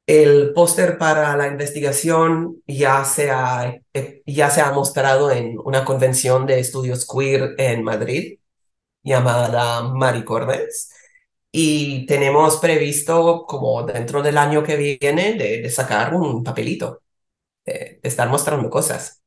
El 0.05 0.53
póster 0.53 0.97
para 0.97 1.35
la 1.37 1.47
investigación 1.47 2.61
ya 2.67 3.05
se, 3.05 3.31
ha, 3.31 3.79
eh, 3.93 4.21
ya 4.25 4.49
se 4.49 4.61
ha 4.61 4.71
mostrado 4.71 5.31
en 5.31 5.57
una 5.63 5.85
convención 5.85 6.45
de 6.45 6.59
estudios 6.59 7.07
queer 7.07 7.55
en 7.57 7.83
Madrid 7.83 8.39
llamada 9.01 9.83
Maricordes 9.93 10.91
y 11.51 12.05
tenemos 12.07 12.57
previsto 12.57 13.45
como 13.47 13.83
dentro 13.83 14.23
del 14.23 14.37
año 14.37 14.63
que 14.63 14.75
viene 14.75 15.35
de, 15.35 15.69
sacar 15.69 16.15
un 16.15 16.43
papelito, 16.43 17.03
de, 17.63 17.99
estar 18.03 18.27
mostrando 18.27 18.69
cosas. 18.69 19.21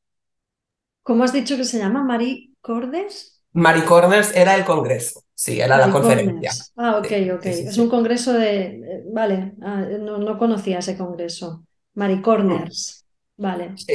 ¿Cómo 1.03 1.23
has 1.23 1.31
dicho 1.31 1.55
que 1.55 1.63
se 1.63 1.79
llama? 1.79 2.03
¿Maricordes? 2.03 3.36
Maricorners 3.57 4.35
era 4.35 4.55
el 4.55 4.63
congreso, 4.63 5.23
sí, 5.33 5.59
era 5.59 5.77
la 5.77 5.89
conferencia. 5.89 6.51
Ah, 6.75 6.97
ok, 6.97 7.11
ok. 7.37 7.45
es 7.45 7.77
un 7.79 7.89
congreso 7.89 8.33
de. 8.33 9.03
Vale, 9.11 9.53
ah, 9.61 9.83
no, 9.99 10.19
no, 10.19 10.37
conocía 10.37 10.77
ese 10.77 10.95
congreso. 10.95 11.65
Maricorners. 11.95 13.05
Mm. 13.35 13.41
Vale. 13.41 13.71
Sí. 13.75 13.93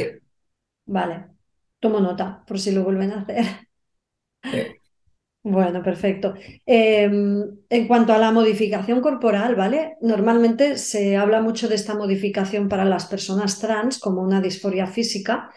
Vale. 0.86 1.26
Tomo 1.78 2.00
nota, 2.00 2.42
por 2.44 2.58
si 2.58 2.72
lo 2.72 2.82
vuelven 2.82 3.12
a 3.12 3.20
hacer. 3.20 3.44
Bueno, 5.44 5.82
perfecto. 5.82 6.34
Em, 6.64 7.42
en 7.68 7.88
cuanto 7.88 8.12
a 8.12 8.18
la 8.18 8.30
modificación 8.30 9.00
corporal, 9.00 9.56
¿vale? 9.56 9.96
Normalmente 10.00 10.78
se 10.78 11.16
habla 11.16 11.40
mucho 11.40 11.68
de 11.68 11.74
esta 11.74 11.94
modificación 11.94 12.68
para 12.68 12.84
las 12.84 13.06
personas 13.06 13.58
trans 13.58 13.98
como 13.98 14.22
una 14.22 14.40
disforia 14.40 14.86
física, 14.86 15.50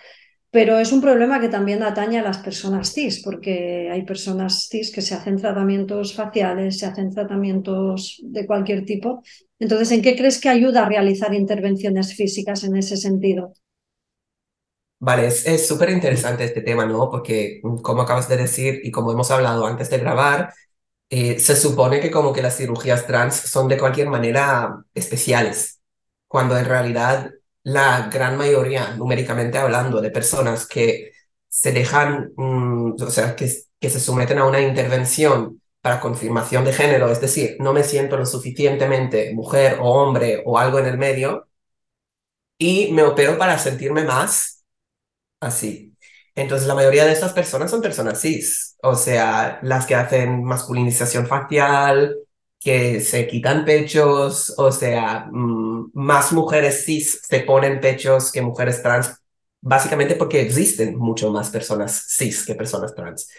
pero 0.55 0.79
es 0.79 0.93
un 0.93 1.01
problema 1.01 1.41
que 1.41 1.49
también 1.49 1.83
atañe 1.83 2.17
a 2.17 2.23
las 2.23 2.37
personas 2.37 2.93
cis, 2.93 3.21
porque 3.21 3.89
hay 3.91 4.05
personas 4.05 4.69
cis 4.69 4.89
que 4.89 5.01
se 5.01 5.13
hacen 5.13 5.35
tratamientos 5.35 6.13
faciales, 6.13 6.79
se 6.79 6.85
hacen 6.85 7.13
tratamientos 7.13 8.21
de 8.23 8.47
cualquier 8.47 8.85
tipo. 8.85 9.21
Entonces, 9.59 9.91
¿en 9.91 10.01
qué 10.01 10.15
crees 10.15 10.39
que 10.39 10.47
ayuda 10.47 10.85
a 10.85 10.87
realizar 10.87 11.33
intervenciones 11.33 12.15
físicas 12.15 12.63
en 12.63 12.77
ese 12.77 12.95
sentido? 12.95 13.51
Vale, 14.99 15.27
es 15.27 15.67
súper 15.67 15.89
interesante 15.89 16.45
este 16.45 16.61
tema, 16.61 16.85
¿no? 16.85 17.11
Porque, 17.11 17.59
mm, 17.61 17.79
como 17.81 18.03
acabas 18.03 18.29
de 18.29 18.37
decir 18.37 18.79
y 18.81 18.91
como 18.91 19.11
hemos 19.11 19.31
hablado 19.31 19.67
antes 19.67 19.89
de 19.89 19.97
grabar, 19.97 20.53
eh, 21.09 21.37
se 21.37 21.57
supone 21.57 21.99
que 21.99 22.09
como 22.09 22.31
que 22.31 22.41
las 22.41 22.55
cirugías 22.55 23.05
trans 23.05 23.35
son 23.35 23.67
de 23.67 23.77
cualquier 23.77 24.07
manera 24.07 24.85
especiales, 24.93 25.81
cuando 26.29 26.57
en 26.57 26.63
realidad 26.63 27.31
la 27.65 28.09
gran 28.13 28.37
mayoría, 28.37 28.95
numéricamente 28.95 29.57
hablando, 29.57 30.01
de 30.01 30.11
personas 30.11 30.67
que 30.67 31.13
se 31.49 31.71
dejan, 31.73 32.31
mm, 32.37 32.95
o 33.01 33.09
sea, 33.11 33.35
que, 33.35 33.51
que 33.79 33.89
se 33.89 33.99
someten 33.99 34.39
a 34.39 34.45
una 34.45 34.61
intervención 34.61 35.61
para 35.81 35.99
confirmación 35.99 36.65
de 36.65 36.73
género, 36.73 37.11
es 37.11 37.21
decir, 37.21 37.57
no 37.59 37.73
me 37.73 37.83
siento 37.83 38.17
lo 38.17 38.25
suficientemente 38.25 39.33
mujer 39.33 39.79
o 39.81 39.85
hombre 39.91 40.43
o 40.45 40.57
algo 40.59 40.79
en 40.79 40.87
el 40.87 40.97
medio, 40.97 41.47
y 42.57 42.91
me 42.93 43.03
opero 43.03 43.37
para 43.37 43.57
sentirme 43.59 44.03
más 44.03 44.63
así. 45.41 45.95
Entonces, 46.35 46.67
la 46.67 46.75
mayoría 46.75 47.05
de 47.05 47.13
estas 47.13 47.33
personas 47.33 47.71
son 47.71 47.81
personas 47.81 48.21
cis, 48.21 48.77
o 48.83 48.95
sea, 48.95 49.59
las 49.63 49.85
que 49.87 49.95
hacen 49.95 50.43
masculinización 50.43 51.27
facial, 51.27 52.15
que 52.65 52.99
se 53.01 53.27
quitan 53.27 53.63
pechos, 53.63 54.53
o 54.57 54.71
sea, 54.71 55.27
mm, 55.31 55.91
más 55.93 56.33
mujeres 56.33 56.83
cis 56.85 57.21
se 57.23 57.41
ponen 57.41 57.79
pechos 57.79 58.31
que 58.31 58.41
mujeres 58.41 58.81
trans, 58.81 59.21
básicamente 59.61 60.15
porque 60.15 60.41
existen 60.41 60.97
mucho 60.97 61.31
más 61.31 61.51
personas 61.51 62.07
cis 62.17 62.43
que 62.45 62.55
personas 62.55 62.95
trans. 62.95 63.29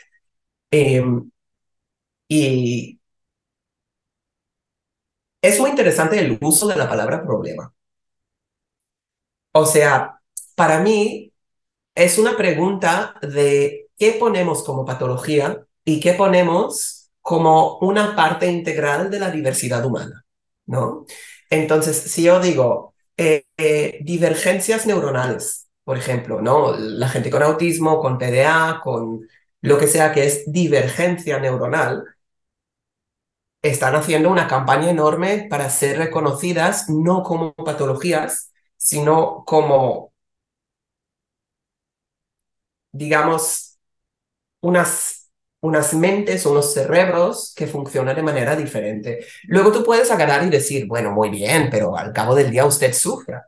Em, 0.70 1.30
y 2.28 2.98
es 5.42 5.58
muy 5.60 5.70
interesante 5.70 6.18
el 6.18 6.38
uso 6.42 6.66
de 6.68 6.76
la 6.76 6.88
palabra 6.88 7.22
problema. 7.22 7.72
O 9.52 9.64
sea, 9.66 10.20
para 10.54 10.80
mí 10.80 11.32
es 11.94 12.18
una 12.18 12.36
pregunta 12.36 13.16
de 13.22 13.88
qué 13.98 14.12
ponemos 14.12 14.64
como 14.64 14.84
patología 14.84 15.66
y 15.84 16.00
qué 16.00 16.14
ponemos 16.14 16.95
como 17.26 17.78
una 17.80 18.14
parte 18.14 18.46
integral 18.48 19.10
de 19.10 19.18
la 19.18 19.32
diversidad 19.32 19.84
humana, 19.84 20.24
¿no? 20.66 21.06
Entonces, 21.50 21.96
si 21.98 22.22
yo 22.22 22.38
digo 22.40 22.94
eh, 23.16 23.46
eh, 23.56 23.98
divergencias 24.02 24.86
neuronales, 24.86 25.68
por 25.82 25.98
ejemplo, 25.98 26.40
¿no? 26.40 26.76
La 26.78 27.08
gente 27.08 27.28
con 27.30 27.42
autismo, 27.42 27.98
con 28.00 28.16
PDA, 28.18 28.80
con 28.82 29.26
lo 29.60 29.76
que 29.78 29.88
sea 29.88 30.12
que 30.12 30.24
es 30.26 30.44
divergencia 30.52 31.40
neuronal, 31.40 32.04
están 33.62 33.94
haciendo 33.96 34.30
una 34.30 34.46
campaña 34.48 34.88
enorme 34.90 35.46
para 35.50 35.68
ser 35.70 35.98
reconocidas 35.98 36.88
no 36.88 37.22
como 37.22 37.52
patologías, 37.54 38.50
sino 38.78 39.44
como, 39.46 40.12
digamos, 42.92 43.78
unas 44.60 45.15
unas 45.60 45.94
mentes, 45.94 46.46
unos 46.46 46.72
cerebros 46.74 47.52
que 47.56 47.66
funcionan 47.66 48.16
de 48.16 48.22
manera 48.22 48.56
diferente. 48.56 49.26
Luego 49.44 49.72
tú 49.72 49.84
puedes 49.84 50.10
agarrar 50.10 50.44
y 50.44 50.50
decir, 50.50 50.86
bueno, 50.86 51.10
muy 51.12 51.30
bien, 51.30 51.68
pero 51.70 51.96
al 51.96 52.12
cabo 52.12 52.34
del 52.34 52.50
día 52.50 52.64
usted 52.66 52.92
sufra. 52.92 53.46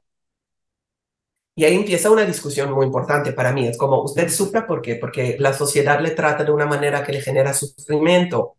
Y 1.54 1.64
ahí 1.64 1.74
empieza 1.74 2.10
una 2.10 2.24
discusión 2.24 2.70
muy 2.72 2.86
importante 2.86 3.32
para 3.32 3.52
mí. 3.52 3.66
Es 3.66 3.76
como, 3.76 4.02
¿usted 4.02 4.28
sufra 4.28 4.66
por 4.66 4.80
qué? 4.80 4.94
Porque 4.96 5.36
la 5.40 5.52
sociedad 5.52 6.00
le 6.00 6.12
trata 6.12 6.44
de 6.44 6.52
una 6.52 6.66
manera 6.66 7.02
que 7.04 7.12
le 7.12 7.20
genera 7.20 7.52
sufrimiento. 7.52 8.56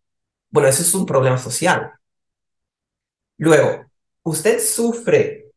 Bueno, 0.50 0.70
eso 0.70 0.82
es 0.84 0.94
un 0.94 1.06
problema 1.06 1.38
social. 1.38 1.94
Luego, 3.38 3.86
¿usted 4.24 4.60
sufre 4.60 5.52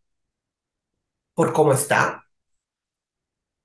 por 1.35 1.53
cómo 1.53 1.73
está? 1.73 2.25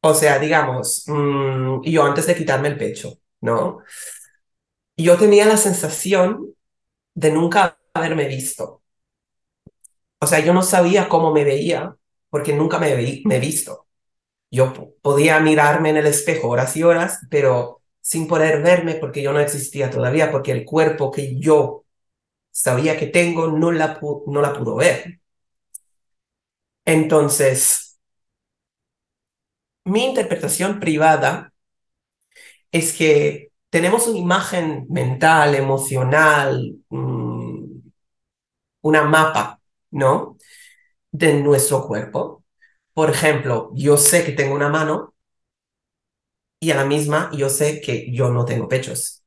O 0.01 0.13
sea, 0.13 0.39
digamos, 0.39 1.03
mm, 1.07 1.81
yo 1.83 2.03
antes 2.03 2.27
de 2.27 2.35
quitarme 2.35 2.69
el 2.69 2.77
pecho, 2.77 3.19
¿no? 3.41 3.79
yo 4.97 5.17
tenía 5.17 5.45
la 5.45 5.57
sensación 5.57 6.53
de 7.15 7.31
nunca 7.31 7.79
haberme 7.93 8.27
visto. 8.27 8.83
O 10.19 10.27
sea, 10.27 10.39
yo 10.39 10.53
no 10.53 10.63
sabía 10.63 11.09
cómo 11.09 11.31
me 11.33 11.43
veía 11.43 11.95
porque 12.29 12.53
nunca 12.53 12.79
me, 12.79 13.21
me 13.25 13.35
he 13.37 13.39
visto. 13.39 13.87
Yo 14.51 14.73
podía 15.01 15.39
mirarme 15.41 15.91
en 15.91 15.97
el 15.97 16.07
espejo 16.07 16.49
horas 16.49 16.77
y 16.77 16.83
horas, 16.83 17.19
pero 17.31 17.81
sin 18.01 18.27
poder 18.27 18.63
verme 18.63 18.95
porque 18.95 19.21
yo 19.23 19.33
no 19.33 19.39
existía 19.39 19.89
todavía, 19.91 20.31
porque 20.31 20.51
el 20.53 20.65
cuerpo 20.65 21.11
que 21.11 21.39
yo 21.39 21.85
sabía 22.51 22.97
que 22.99 23.07
tengo 23.07 23.47
no 23.49 23.71
la, 23.71 23.99
no 24.27 24.41
la 24.41 24.53
pudo 24.53 24.75
ver. 24.77 25.21
Entonces, 26.85 27.99
mi 29.85 30.03
interpretación 30.05 30.79
privada 30.79 31.51
es 32.71 32.93
que 32.93 33.51
tenemos 33.69 34.07
una 34.07 34.19
imagen 34.19 34.85
mental, 34.89 35.55
emocional, 35.55 36.77
mm, 36.89 37.65
una 38.81 39.03
mapa 39.03 39.59
¿no? 39.91 40.37
De 41.11 41.35
nuestro 41.41 41.87
cuerpo. 41.87 42.45
Por 42.93 43.09
ejemplo, 43.11 43.71
yo 43.75 43.97
sé 43.97 44.25
que 44.25 44.33
tengo 44.33 44.55
una 44.55 44.69
mano 44.69 45.15
y 46.59 46.69
a 46.71 46.75
la 46.75 46.85
misma 46.85 47.31
yo 47.35 47.49
sé 47.49 47.81
que 47.81 48.11
yo 48.13 48.29
no 48.31 48.45
tengo 48.45 48.67
pechos. 48.67 49.23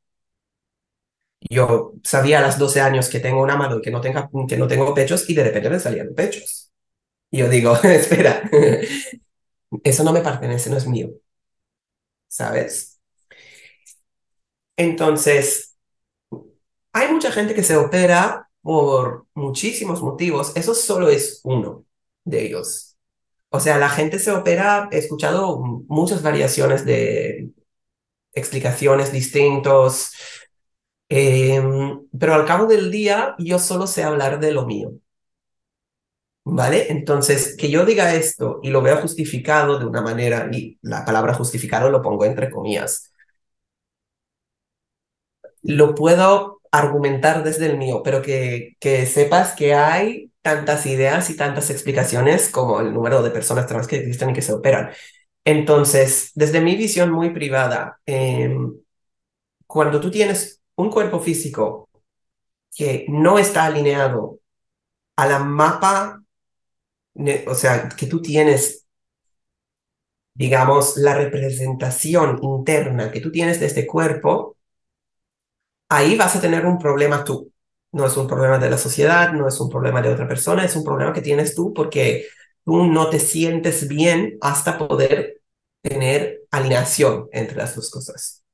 Yo 1.51 1.95
sabía 2.05 2.39
a 2.41 2.43
los 2.43 2.59
12 2.59 2.81
años 2.81 3.09
que 3.09 3.19
tengo 3.21 3.43
una 3.43 3.57
mano 3.57 3.79
y 3.79 3.83
que 3.83 3.91
no, 3.91 4.01
tenga, 4.01 4.29
que 4.49 4.57
no 4.59 4.69
tengo 4.69 4.93
pechos 4.95 5.29
y 5.31 5.35
de 5.35 5.45
repente 5.45 5.71
me 5.71 5.81
salían 5.81 6.15
pechos. 6.15 6.71
Y 7.31 7.39
yo 7.39 7.49
digo, 7.51 7.77
espera, 7.85 8.51
eso 9.85 10.05
no 10.05 10.13
me 10.13 10.21
pertenece, 10.23 10.71
no 10.71 10.77
es 10.77 10.87
mío. 10.87 11.11
¿Sabes? 12.29 12.90
Entonces, 14.81 15.77
hay 16.93 17.13
mucha 17.13 17.31
gente 17.31 17.55
que 17.55 17.63
se 17.63 17.77
opera 17.77 18.49
por 18.63 19.27
muchísimos 19.35 20.03
motivos. 20.03 20.57
Eso 20.57 20.75
solo 20.75 21.11
es 21.11 21.41
uno 21.45 21.85
de 22.25 22.47
ellos. 22.47 22.97
O 23.51 23.61
sea, 23.61 23.79
la 23.79 23.91
gente 23.91 24.19
se 24.19 24.33
opera, 24.33 24.89
he 24.91 24.99
escuchado 24.99 25.59
muchas 25.89 26.23
variaciones 26.23 26.87
de 26.87 27.51
explicaciones 28.33 29.13
distintos, 29.13 30.13
em, 31.09 32.07
pero 32.19 32.35
al 32.35 32.47
cabo 32.47 32.67
del 32.67 32.91
día 32.91 33.35
yo 33.39 33.59
solo 33.59 33.87
sé 33.87 34.03
hablar 34.05 34.41
de 34.41 34.53
lo 34.53 34.67
mío. 34.67 34.93
¿Vale? 36.45 36.91
Entonces, 36.91 37.55
que 37.57 37.71
yo 37.71 37.85
diga 37.85 38.15
esto 38.15 38.61
y 38.63 38.71
lo 38.71 38.83
vea 38.83 38.97
justificado 38.97 39.79
de 39.79 39.85
una 39.87 40.01
manera, 40.03 40.49
y 40.53 40.79
la 40.83 41.05
palabra 41.05 41.35
justificado 41.35 41.91
lo 41.91 42.03
pongo 42.03 42.25
entre 42.25 42.51
comillas, 42.51 43.10
lo 45.63 45.95
puedo 45.95 46.61
argumentar 46.71 47.43
desde 47.45 47.67
el 47.67 47.79
mío, 47.79 48.03
pero 48.05 48.23
que, 48.23 48.77
que 48.81 49.07
sepas 49.07 49.55
que 49.55 49.75
hay 49.75 50.31
tantas 50.43 50.87
ideas 50.87 51.31
y 51.31 51.37
tantas 51.37 51.71
explicaciones 51.71 52.49
como 52.49 52.81
el 52.81 52.93
número 52.95 53.23
de 53.23 53.31
personas 53.31 53.67
trans 53.67 53.87
que 53.87 53.97
existen 53.97 54.31
y 54.31 54.33
que 54.33 54.43
se 54.43 54.53
operan. 54.53 54.91
Entonces, 55.45 56.33
desde 56.35 56.61
mi 56.61 56.77
visión 56.77 57.11
muy 57.11 57.31
privada, 57.31 58.01
em, 58.07 58.73
cuando 59.67 60.01
tú 60.01 60.11
tienes 60.11 60.61
un 60.77 60.91
cuerpo 60.91 61.21
físico 61.21 61.89
que 62.77 63.07
no 63.09 63.39
está 63.39 63.67
alineado 63.67 64.41
a 65.17 65.27
la 65.27 65.41
mapa, 65.41 66.23
o 67.47 67.55
sea, 67.55 67.89
que 67.91 68.07
tú 68.07 68.23
tienes, 68.23 68.87
digamos, 70.35 70.97
la 70.97 71.15
representación 71.15 72.39
interna 72.43 73.11
que 73.11 73.21
tú 73.21 73.31
tienes 73.31 73.61
de 73.61 73.67
este 73.67 73.87
cuerpo, 73.87 74.57
ahí 75.91 76.17
vas 76.17 76.37
a 76.37 76.41
tener 76.41 76.67
un 76.67 76.79
problema 76.79 77.25
tú. 77.25 77.53
No 77.93 78.07
es 78.07 78.17
un 78.17 78.29
problema 78.29 78.59
de 78.59 78.71
la 78.71 78.79
sociedad, 78.79 79.33
no 79.33 79.49
es 79.49 79.61
un 79.61 79.69
problema 79.71 80.03
de 80.03 80.11
otra 80.11 80.29
persona, 80.29 80.65
es 80.65 80.77
un 80.77 80.85
problema 80.85 81.13
que 81.13 81.23
tienes 81.23 81.55
tú 81.55 81.75
porque 81.75 82.29
tú 82.65 82.87
no 82.87 83.11
te 83.11 83.21
sientes 83.21 83.89
bien 83.89 84.39
hasta 84.41 84.79
poder 84.79 85.43
tener 85.83 86.43
alineación 86.53 87.29
entre 87.33 87.57
las 87.57 87.75
dos 87.77 87.91
cosas. 87.91 88.45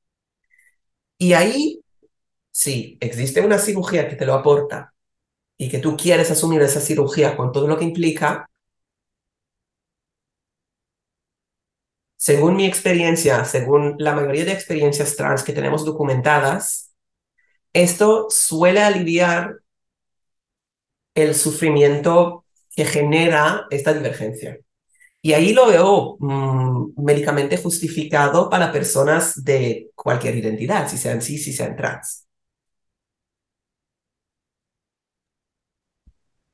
Y 1.17 1.33
ahí, 1.33 1.81
sí, 2.51 2.97
existe 3.01 3.41
una 3.41 3.59
cirugía 3.59 4.09
que 4.09 4.15
te 4.17 4.25
lo 4.25 4.35
aporta 4.35 4.93
y 5.57 5.69
que 5.69 5.79
tú 5.79 5.97
quieres 5.97 6.31
asumir 6.31 6.61
esa 6.63 6.81
cirugía 6.81 7.37
con 7.37 7.51
todo 7.53 7.67
lo 7.67 7.77
que 7.77 7.85
implica, 7.85 8.49
según 12.15 12.55
mi 12.55 12.65
experiencia, 12.65 13.45
según 13.45 13.95
la 13.99 14.13
mayoría 14.13 14.45
de 14.45 14.51
experiencias 14.53 15.15
trans 15.15 15.43
que 15.43 15.53
tenemos 15.53 15.85
documentadas, 15.85 16.93
esto 17.81 18.27
suele 18.29 18.81
aliviar 18.81 19.57
el 21.15 21.35
sufrimiento 21.35 22.45
que 22.75 22.85
genera 22.85 23.65
esta 23.71 23.93
divergencia. 23.93 24.57
Y 25.21 25.33
ahí 25.33 25.53
lo 25.53 25.67
veo 25.67 26.17
mm, 26.19 27.03
médicamente 27.03 27.57
justificado 27.57 28.49
para 28.49 28.71
personas 28.71 29.43
de 29.43 29.91
cualquier 29.95 30.37
identidad, 30.37 30.87
si 30.89 30.97
sean 30.97 31.21
cis, 31.21 31.43
si 31.45 31.53
sean 31.53 31.75
trans. 31.75 32.27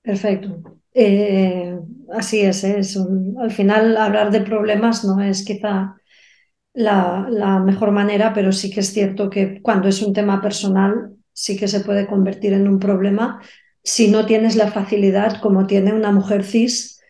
Perfecto. 0.01 0.61
Eh, 0.93 1.79
así 2.13 2.41
es, 2.41 2.63
al 2.65 3.51
final 3.51 3.97
hablar 3.97 4.31
de 4.31 4.41
problemas 4.41 5.03
no 5.05 5.21
es 5.21 5.43
quizá 5.45 5.95
la, 6.73 7.61
mejor 7.63 7.91
manera, 7.91 8.33
pero 8.33 8.51
sí 8.51 8.71
que 8.71 8.79
es 8.81 8.93
cierto 8.93 9.29
que 9.29 9.61
cuando 9.61 9.87
es 9.87 10.01
un 10.01 10.13
tema 10.13 10.41
personal 10.41 11.11
sí 11.31 11.57
que 11.57 11.67
se 11.67 11.81
puede 11.81 12.07
convertir 12.07 12.53
en 12.53 12.67
un 12.67 12.79
problema 12.79 13.41
si 13.83 14.07
no 14.09 14.25
tienes 14.25 14.55
la 14.55 14.71
facilidad, 14.71 15.41
como 15.41 15.67
tiene 15.67 15.93
una 15.93 16.11
mujer 16.11 16.43
cis, 16.43 17.01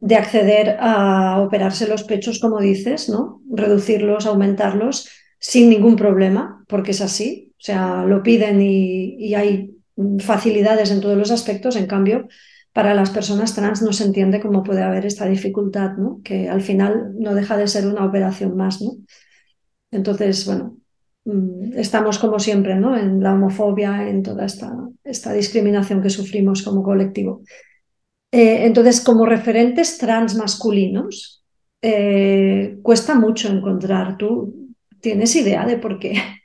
de 0.00 0.16
acceder 0.16 0.76
a 0.80 1.40
operarse 1.40 1.86
los 1.86 2.04
pechos, 2.04 2.38
como 2.38 2.60
dices, 2.60 3.08
¿no? 3.08 3.42
Reducirlos, 3.50 4.26
aumentarlos, 4.26 5.08
sin 5.38 5.68
ningún 5.68 5.96
problema, 5.96 6.64
porque 6.66 6.92
es 6.92 7.00
así. 7.00 7.52
O 7.58 7.62
sea, 7.62 8.04
lo 8.04 8.22
piden 8.22 8.60
y, 8.60 9.16
y 9.18 9.34
hay 9.34 9.74
facilidades 10.20 10.90
en 10.90 11.00
todos 11.00 11.16
los 11.16 11.30
aspectos. 11.30 11.76
En 11.76 11.86
cambio, 11.86 12.28
para 12.74 12.92
las 12.92 13.10
personas 13.10 13.54
trans 13.54 13.82
no 13.82 13.92
se 13.92 14.02
entiende 14.02 14.40
cómo 14.40 14.64
puede 14.64 14.82
haber 14.82 15.06
esta 15.06 15.26
dificultad, 15.26 15.92
¿no? 15.92 16.20
que 16.24 16.48
al 16.48 16.60
final 16.60 17.14
no 17.16 17.32
deja 17.32 17.56
de 17.56 17.68
ser 17.68 17.86
una 17.86 18.04
operación 18.04 18.56
más. 18.56 18.82
¿no? 18.82 18.96
Entonces, 19.92 20.44
bueno, 20.44 20.76
mm, 21.24 21.78
estamos 21.78 22.18
como 22.18 22.40
siempre 22.40 22.74
¿no? 22.74 22.96
en 22.98 23.22
la 23.22 23.34
homofobia, 23.34 24.08
en 24.08 24.24
toda 24.24 24.44
esta, 24.44 24.76
esta 25.04 25.32
discriminación 25.32 26.02
que 26.02 26.10
sufrimos 26.10 26.62
como 26.62 26.82
colectivo. 26.82 27.42
Eh, 28.32 28.66
entonces, 28.66 29.00
como 29.00 29.24
referentes 29.24 29.96
trans 29.96 30.34
masculinos, 30.34 31.44
eh, 31.80 32.78
cuesta 32.82 33.14
mucho 33.14 33.46
encontrar. 33.46 34.16
¿Tú 34.16 34.74
tienes 35.00 35.36
idea 35.36 35.64
de 35.64 35.78
por 35.78 36.00
qué? 36.00 36.14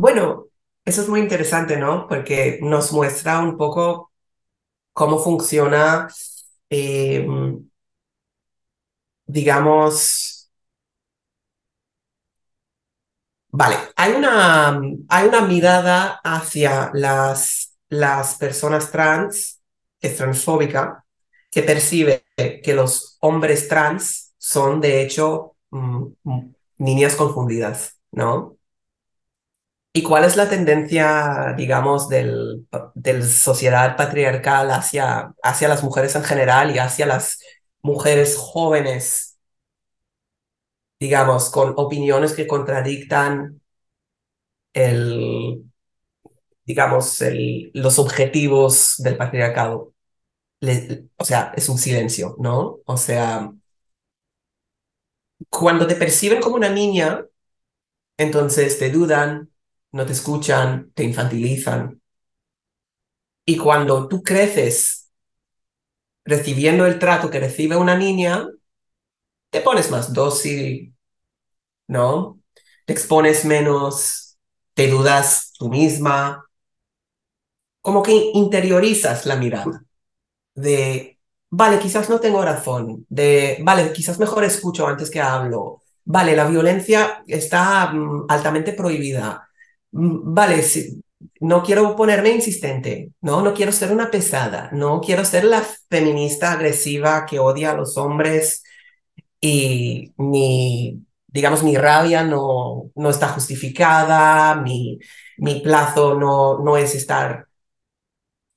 Bueno, 0.00 0.46
eso 0.84 1.02
es 1.02 1.08
muy 1.08 1.18
interesante, 1.18 1.76
¿no? 1.76 2.06
Porque 2.06 2.60
nos 2.62 2.92
muestra 2.92 3.40
un 3.40 3.56
poco 3.56 4.07
cómo 4.98 5.18
funciona, 5.20 6.08
eh, 6.70 7.26
digamos, 9.26 10.50
vale, 13.50 13.76
hay 13.96 14.12
una, 14.12 14.80
hay 15.08 15.28
una 15.28 15.40
mirada 15.42 16.20
hacia 16.24 16.90
las, 16.94 17.76
las 17.88 18.36
personas 18.36 18.90
trans, 18.90 19.60
es 20.00 20.16
transfóbica, 20.16 21.04
que 21.50 21.62
percibe 21.62 22.24
que 22.62 22.74
los 22.74 23.16
hombres 23.20 23.68
trans 23.68 24.34
son 24.38 24.80
de 24.80 25.02
hecho 25.02 25.56
mm, 25.70 26.04
mm, 26.24 26.54
niñas 26.78 27.16
confundidas, 27.16 27.98
¿no? 28.12 28.57
¿Y 29.98 30.02
cuál 30.04 30.22
es 30.22 30.36
la 30.36 30.48
tendencia, 30.48 31.54
digamos, 31.56 32.08
del, 32.08 32.68
la 32.94 33.22
sociedad 33.24 33.96
patriarcal 33.96 34.70
hacia, 34.70 35.32
hacia 35.42 35.66
las 35.66 35.82
mujeres 35.82 36.14
en 36.14 36.22
general 36.22 36.72
y 36.72 36.78
hacia 36.78 37.04
las 37.04 37.40
mujeres 37.82 38.36
jóvenes, 38.36 39.38
digamos, 41.00 41.50
con 41.50 41.74
opiniones 41.76 42.32
que 42.34 42.46
contradictan 42.46 43.60
el, 44.72 45.64
digamos, 46.64 47.18
los 47.74 47.98
objetivos 47.98 48.96
del 48.98 49.16
patriarcado? 49.16 49.94
o 51.16 51.24
sea, 51.24 51.52
es 51.56 51.68
un 51.68 51.78
silencio, 51.78 52.36
¿no? 52.38 52.80
O 52.86 52.96
sea, 52.96 53.52
cuando 55.50 55.86
te 55.86 55.94
perciben 55.96 56.40
como 56.40 56.56
una 56.56 56.68
niña, 56.70 57.24
entonces 58.18 58.78
te 58.78 58.90
dudan, 58.90 59.50
no 59.98 60.06
te 60.06 60.12
escuchan, 60.12 60.92
te 60.94 61.04
infantilizan. 61.04 62.00
Y 63.44 63.56
cuando 63.56 64.06
tú 64.06 64.22
creces 64.22 65.10
recibiendo 66.24 66.86
el 66.86 66.98
trato 67.00 67.28
que 67.30 67.40
recibe 67.40 67.76
una 67.76 67.96
niña, 67.96 68.46
te 69.50 69.60
pones 69.60 69.90
más 69.90 70.12
dócil, 70.12 70.94
¿no? 71.88 72.40
Te 72.86 72.92
expones 72.94 73.44
menos, 73.44 74.38
te 74.74 74.88
dudas 74.88 75.52
tú 75.58 75.68
misma, 75.70 76.46
como 77.80 78.02
que 78.02 78.12
interiorizas 78.34 79.26
la 79.26 79.36
mirada 79.36 79.82
de, 80.54 81.20
vale, 81.50 81.78
quizás 81.80 82.10
no 82.10 82.20
tengo 82.20 82.42
razón, 82.44 83.06
de, 83.08 83.58
vale, 83.62 83.92
quizás 83.92 84.18
mejor 84.18 84.44
escucho 84.44 84.86
antes 84.86 85.10
que 85.10 85.20
hablo, 85.20 85.82
vale, 86.04 86.36
la 86.36 86.48
violencia 86.48 87.22
está 87.28 87.92
mm, 87.92 88.26
altamente 88.28 88.72
prohibida, 88.74 89.47
Vale, 89.90 90.62
no 91.40 91.62
quiero 91.62 91.96
ponerme 91.96 92.30
insistente, 92.30 93.12
¿no? 93.20 93.42
No 93.42 93.54
quiero 93.54 93.72
ser 93.72 93.90
una 93.92 94.10
pesada, 94.10 94.70
no 94.72 95.00
quiero 95.00 95.24
ser 95.24 95.44
la 95.44 95.62
feminista 95.90 96.52
agresiva 96.52 97.26
que 97.26 97.38
odia 97.38 97.70
a 97.72 97.74
los 97.76 97.96
hombres 97.96 98.62
y 99.40 100.12
mi, 100.18 101.04
digamos, 101.28 101.62
mi 101.64 101.76
rabia 101.76 102.24
no, 102.24 102.90
no 102.96 103.10
está 103.10 103.28
justificada, 103.30 104.56
mi, 104.56 104.98
mi 105.38 105.60
plazo 105.60 106.14
no, 106.16 106.60
no 106.60 106.76
es 106.78 106.94
estar 106.94 107.46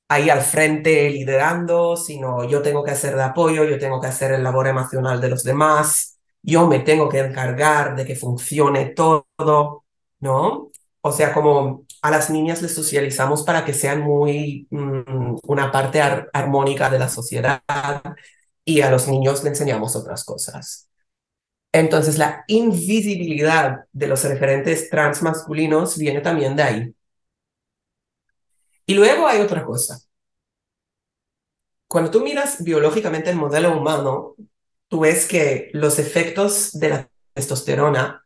ahí 0.09 0.29
al 0.29 0.41
frente 0.41 1.09
liderando, 1.09 1.95
sino 1.95 2.43
yo 2.43 2.61
tengo 2.61 2.83
que 2.83 2.91
hacer 2.91 3.15
de 3.15 3.23
apoyo, 3.23 3.63
yo 3.63 3.79
tengo 3.79 3.99
que 4.01 4.07
hacer 4.07 4.33
el 4.33 4.43
labor 4.43 4.67
emocional 4.67 5.21
de 5.21 5.29
los 5.29 5.43
demás, 5.43 6.19
yo 6.41 6.67
me 6.67 6.79
tengo 6.79 7.07
que 7.09 7.19
encargar 7.19 7.95
de 7.95 8.05
que 8.05 8.15
funcione 8.15 8.87
todo, 8.87 9.85
¿no? 10.19 10.70
O 11.01 11.11
sea, 11.11 11.33
como 11.33 11.85
a 12.01 12.11
las 12.11 12.29
niñas 12.29 12.61
les 12.61 12.75
socializamos 12.75 13.43
para 13.43 13.65
que 13.65 13.73
sean 13.73 14.01
muy 14.01 14.67
mm, 14.69 15.39
una 15.43 15.71
parte 15.71 16.01
armónica 16.33 16.89
de 16.89 16.99
la 16.99 17.09
sociedad 17.09 17.61
y 18.65 18.81
a 18.81 18.91
los 18.91 19.07
niños 19.07 19.43
le 19.43 19.49
enseñamos 19.49 19.95
otras 19.95 20.23
cosas. 20.23 20.89
Entonces, 21.73 22.17
la 22.17 22.43
invisibilidad 22.47 23.85
de 23.93 24.07
los 24.07 24.23
referentes 24.23 24.89
transmasculinos 24.89 25.97
viene 25.97 26.21
también 26.21 26.55
de 26.55 26.63
ahí. 26.63 26.95
Y 28.85 28.93
luego 28.93 29.27
hay 29.27 29.41
otra 29.41 29.63
cosa. 29.65 29.99
Cuando 31.87 32.11
tú 32.11 32.21
miras 32.21 32.63
biológicamente 32.63 33.29
el 33.29 33.35
modelo 33.35 33.77
humano, 33.77 34.35
tú 34.87 35.01
ves 35.01 35.27
que 35.27 35.69
los 35.73 35.99
efectos 35.99 36.71
de 36.79 36.89
la 36.89 37.09
testosterona 37.33 38.25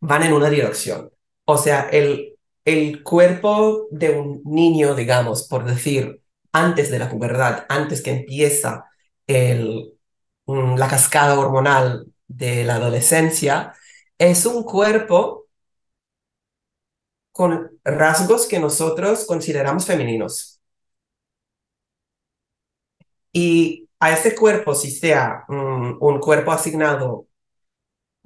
van 0.00 0.22
en 0.24 0.32
una 0.32 0.50
dirección. 0.50 1.10
O 1.46 1.58
sea, 1.58 1.88
el, 1.90 2.36
el 2.66 3.04
cuerpo 3.04 3.88
de 3.92 4.10
un 4.12 4.42
niño, 4.46 4.96
digamos, 4.96 5.48
por 5.48 5.64
decir, 5.66 6.22
antes 6.52 6.90
de 6.92 7.00
la 7.00 7.10
pubertad, 7.10 7.66
antes 7.70 8.02
que 8.02 8.12
empieza 8.12 8.86
el, 9.28 9.94
mm, 10.46 10.76
la 10.76 10.88
cascada 10.88 11.38
hormonal 11.40 12.08
de 12.28 12.64
la 12.64 12.76
adolescencia, 12.76 13.74
es 14.18 14.46
un 14.46 14.64
cuerpo 14.64 15.48
con 17.32 17.70
rasgos 17.84 18.46
que 18.48 18.58
nosotros 18.58 19.26
consideramos 19.26 19.86
femeninos. 19.86 20.60
Y 23.32 23.88
a 24.00 24.12
ese 24.12 24.34
cuerpo, 24.34 24.74
si 24.74 24.90
sea 24.90 25.44
un 25.48 26.20
cuerpo 26.20 26.52
asignado 26.52 27.26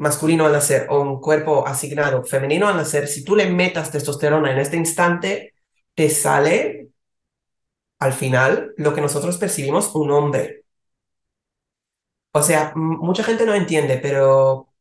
masculino 0.01 0.47
al 0.47 0.53
nacer 0.53 0.87
o 0.89 1.01
un 1.01 1.21
cuerpo 1.21 1.67
asignado 1.67 2.25
femenino 2.25 2.67
al 2.67 2.77
nacer, 2.77 3.07
si 3.07 3.23
tú 3.23 3.37
le 3.37 3.51
metas 3.51 3.91
testosterona 3.91 4.51
en 4.51 4.59
este 4.59 4.79
instante, 4.79 5.55
te 5.95 6.09
sale 6.09 6.89
al 7.99 8.15
final 8.15 8.73
lo 8.79 8.95
que 8.95 9.03
nosotros 9.03 9.37
percibimos 9.37 9.95
un 9.95 10.11
hombre. 10.11 10.65
O 12.33 12.43
sea, 12.43 12.73
mucha 12.75 13.23
gente 13.23 13.45
no 13.45 13.55
entiende, 13.55 13.99
pero 13.99 14.73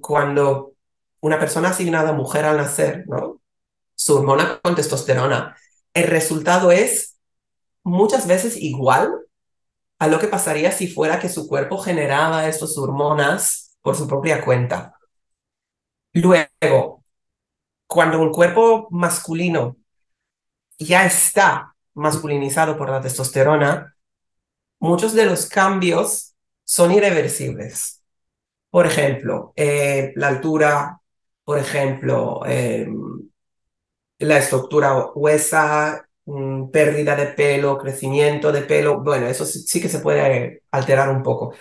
cuando 0.00 0.72
una 1.20 1.38
persona 1.38 1.68
asignada 1.68 2.12
mujer 2.12 2.46
al 2.46 2.56
nacer, 2.56 3.04
su 3.94 4.16
hormona 4.16 4.58
con 4.62 4.74
testosterona. 4.74 5.54
El 5.92 6.06
resultado 6.06 6.72
es 6.72 7.18
muchas 7.82 8.26
veces 8.26 8.56
igual 8.56 9.12
a 9.98 10.06
lo 10.06 10.18
que 10.18 10.28
pasaría 10.28 10.72
si 10.72 10.88
fuera 10.88 11.20
que 11.20 11.28
su 11.28 11.46
cuerpo 11.46 11.76
generaba 11.76 12.48
estas 12.48 12.78
hormonas 12.78 13.61
por 13.82 13.96
su 13.96 14.08
propia 14.08 14.44
cuenta. 14.44 14.94
Luego, 16.14 17.04
cuando 17.86 18.20
un 18.20 18.32
cuerpo 18.32 18.88
masculino 18.90 19.76
ya 20.78 21.06
está 21.06 21.74
masculinizado 21.94 22.76
por 22.76 22.90
la 22.90 23.00
testosterona, 23.00 23.96
muchos 24.80 25.14
de 25.14 25.26
los 25.26 25.46
cambios 25.48 26.34
son 26.64 26.92
irreversibles. 26.92 28.02
Por 28.70 28.86
ejemplo, 28.86 29.52
eh, 29.56 30.12
la 30.16 30.28
altura, 30.28 31.00
por 31.44 31.58
ejemplo, 31.58 32.42
em, 32.46 33.30
la 34.18 34.38
estructura 34.38 35.06
huesa, 35.14 36.08
mm, 36.26 36.70
pérdida 36.70 37.16
de 37.16 37.26
pelo, 37.26 37.78
crecimiento 37.78 38.52
de 38.52 38.62
pelo, 38.62 39.00
bueno, 39.02 39.26
eso 39.26 39.44
sí, 39.44 39.80
que 39.80 39.88
se 39.88 39.98
puede 40.00 40.62
alterar 40.70 41.10
un 41.10 41.22
poco. 41.22 41.54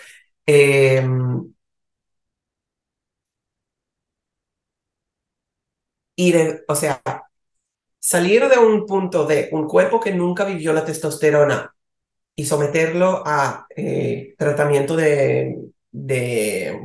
Em, 6.29 6.59
o 6.67 6.75
sea, 6.75 7.01
salir 7.99 8.47
de 8.47 8.57
un 8.57 8.85
punto 8.85 9.25
de 9.25 9.49
un 9.51 9.67
cuerpo 9.67 9.99
que 9.99 10.13
nunca 10.13 10.45
vivió 10.45 10.73
la 10.73 10.85
testosterona 10.85 11.75
y 12.35 12.45
someterlo 12.45 13.23
a 13.25 13.67
eh, 13.75 14.35
tratamiento 14.37 14.95
de, 14.95 15.57
de 15.91 16.79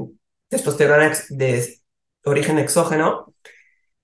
testosterona 0.49 1.13
de 1.31 1.79
origen 2.25 2.59
exógeno, 2.59 3.35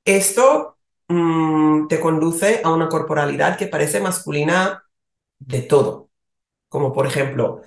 esto 0.05 0.79
Mm, 1.13 1.89
te 1.89 2.01
conduce 2.01 2.63
a 2.65 2.73
una 2.73 2.89
corporalidad 2.89 3.59
que 3.59 3.67
parece 3.67 4.01
masculina 4.01 4.83
de 5.39 5.61
todo. 5.61 6.09
Como 6.69 6.93
por 6.93 7.07
ejemplo, 7.07 7.63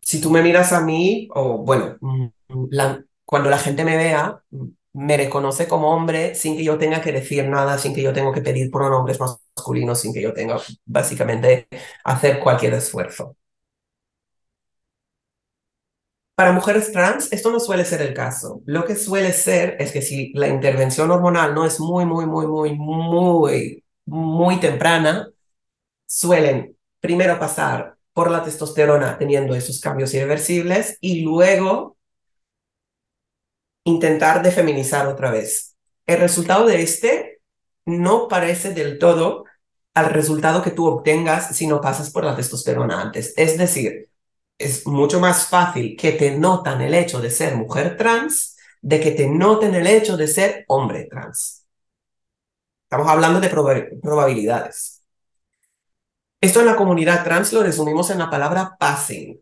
si 0.00 0.20
tú 0.20 0.30
me 0.30 0.42
miras 0.42 0.72
a 0.72 0.80
mí, 0.80 1.28
o 1.34 1.58
bueno, 1.58 1.96
mm, 2.00 2.26
cuando 3.24 3.50
la 3.50 3.58
gente 3.58 3.84
me 3.84 3.96
vea, 3.96 4.42
me 4.94 5.16
reconoce 5.16 5.68
como 5.68 5.90
hombre 5.94 6.34
sin 6.34 6.56
que 6.56 6.64
yo 6.64 6.78
tenga 6.78 7.00
que 7.00 7.12
decir 7.12 7.48
nada, 7.48 7.78
sin 7.78 7.94
que 7.94 8.02
yo 8.02 8.12
tenga 8.12 8.32
que 8.32 8.42
pedir 8.42 8.70
pronombres 8.70 9.18
masculinos, 9.20 10.00
sin 10.00 10.12
que 10.12 10.22
yo 10.22 10.32
tenga 10.34 10.58
básicamente 10.84 11.68
hacer 12.04 12.40
cualquier 12.40 12.74
esfuerzo. 12.74 13.36
Para 16.34 16.52
mujeres 16.52 16.90
trans, 16.92 17.30
esto 17.32 17.50
no 17.50 17.60
suele 17.60 17.84
ser 17.84 18.00
el 18.02 18.14
caso. 18.14 18.62
Lo 18.64 18.84
que 18.86 18.96
suele 18.96 19.32
ser 19.32 19.76
es 19.78 19.92
que 19.92 20.00
si 20.02 20.32
la 20.34 20.48
intervención 20.48 21.10
hormonal 21.10 21.54
no 21.54 21.66
es 21.66 21.78
muy, 21.78 22.06
muy, 22.06 22.26
muy, 22.26 22.46
muy, 22.46 22.74
muy, 22.76 23.84
muy 24.06 24.58
temprana, 24.60 25.28
suelen 26.06 26.76
primero 27.00 27.38
pasar 27.38 27.96
por 28.14 28.30
la 28.30 28.44
testosterona 28.44 29.18
teniendo 29.18 29.54
esos 29.54 29.80
cambios 29.80 30.14
irreversibles 30.14 30.98
y 31.00 31.22
luego 31.22 31.96
intentar 33.84 34.42
defeminizar 34.42 35.06
otra 35.06 35.30
vez. 35.30 35.76
El 36.06 36.18
resultado 36.18 36.66
de 36.66 36.82
este 36.82 37.40
no 37.84 38.28
parece 38.28 38.72
del 38.72 38.98
todo 38.98 39.44
al 39.94 40.10
resultado 40.10 40.62
que 40.62 40.70
tú 40.70 40.86
obtengas 40.86 41.54
si 41.56 41.66
no 41.66 41.80
pasas 41.80 42.10
por 42.10 42.24
la 42.24 42.34
testosterona 42.34 43.00
antes. 43.00 43.34
Es 43.36 43.58
decir, 43.58 44.08
es 44.58 44.86
mucho 44.86 45.20
más 45.20 45.48
fácil 45.48 45.96
que 45.96 46.12
te 46.12 46.36
notan 46.38 46.80
el 46.80 46.94
hecho 46.94 47.20
de 47.20 47.30
ser 47.30 47.56
mujer 47.56 47.96
trans 47.96 48.56
de 48.80 49.00
que 49.00 49.12
te 49.12 49.28
noten 49.28 49.74
el 49.74 49.86
hecho 49.86 50.16
de 50.16 50.28
ser 50.28 50.64
hombre 50.68 51.04
trans. 51.10 51.66
Estamos 52.84 53.08
hablando 53.08 53.40
de 53.40 53.48
probabilidades. 53.48 55.02
Esto 56.40 56.60
en 56.60 56.66
la 56.66 56.76
comunidad 56.76 57.24
trans 57.24 57.52
lo 57.52 57.62
resumimos 57.62 58.10
en 58.10 58.18
la 58.18 58.28
palabra 58.28 58.76
passing. 58.78 59.40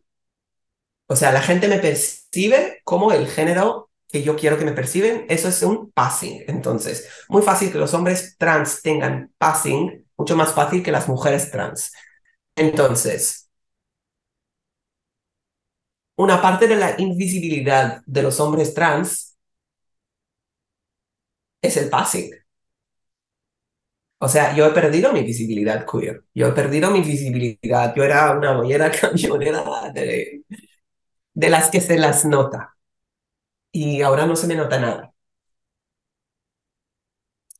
O 1.07 1.17
sea, 1.17 1.33
la 1.33 1.43
gente 1.43 1.67
me 1.67 1.79
percibe 1.79 2.81
como 2.85 3.13
el 3.13 3.27
género 3.27 3.90
que 4.11 4.23
yo 4.23 4.37
quiero 4.37 4.59
que 4.59 4.65
me 4.65 4.73
perciben, 4.73 5.27
eso 5.29 5.49
es 5.49 5.63
un 5.63 5.91
passing. 5.93 6.45
Entonces, 6.49 7.09
muy 7.29 7.43
fácil 7.43 7.73
que 7.73 7.79
los 7.79 7.95
hombres 7.95 8.37
trans 8.39 8.83
tengan 8.83 9.33
passing, 9.39 10.07
mucho 10.17 10.37
más 10.37 10.53
fácil 10.55 10.83
que 10.83 10.93
las 10.93 11.09
mujeres 11.09 11.51
trans. 11.51 11.93
Entonces, 12.57 13.49
una 16.17 16.41
parte 16.41 16.69
de 16.69 16.77
la 16.77 16.95
invisibilidad 17.01 18.01
de 18.07 18.23
los 18.23 18.39
hombres 18.41 18.75
trans 18.75 19.37
es 21.63 21.77
el 21.79 21.89
passing. 21.89 22.31
O 24.19 24.29
sea, 24.29 24.55
yo 24.55 24.67
he 24.67 24.71
perdido 24.73 25.13
mi 25.13 25.23
visibilidad 25.23 25.87
queer. 25.91 26.25
Yo 26.35 26.49
he 26.49 26.53
perdido 26.53 26.91
mi 26.91 27.01
visibilidad. 27.01 27.95
Yo 27.95 28.05
era 28.05 28.33
una 28.33 28.53
bollera 28.57 28.91
camionera 29.01 29.63
de, 29.95 30.43
de 31.35 31.51
las 31.51 31.71
que 31.71 31.81
se 31.81 31.99
las 31.99 32.25
nota. 32.27 32.77
Y 33.73 34.03
ahora 34.03 34.27
no 34.27 34.37
se 34.37 34.47
me 34.47 34.55
nota 34.55 34.79
nada. 34.81 35.13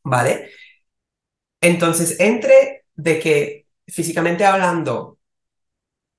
¿Vale? 0.05 0.51
Entonces, 1.61 2.19
entre 2.21 2.85
de 2.95 3.19
que 3.21 3.67
físicamente 3.87 4.45
hablando 4.45 5.19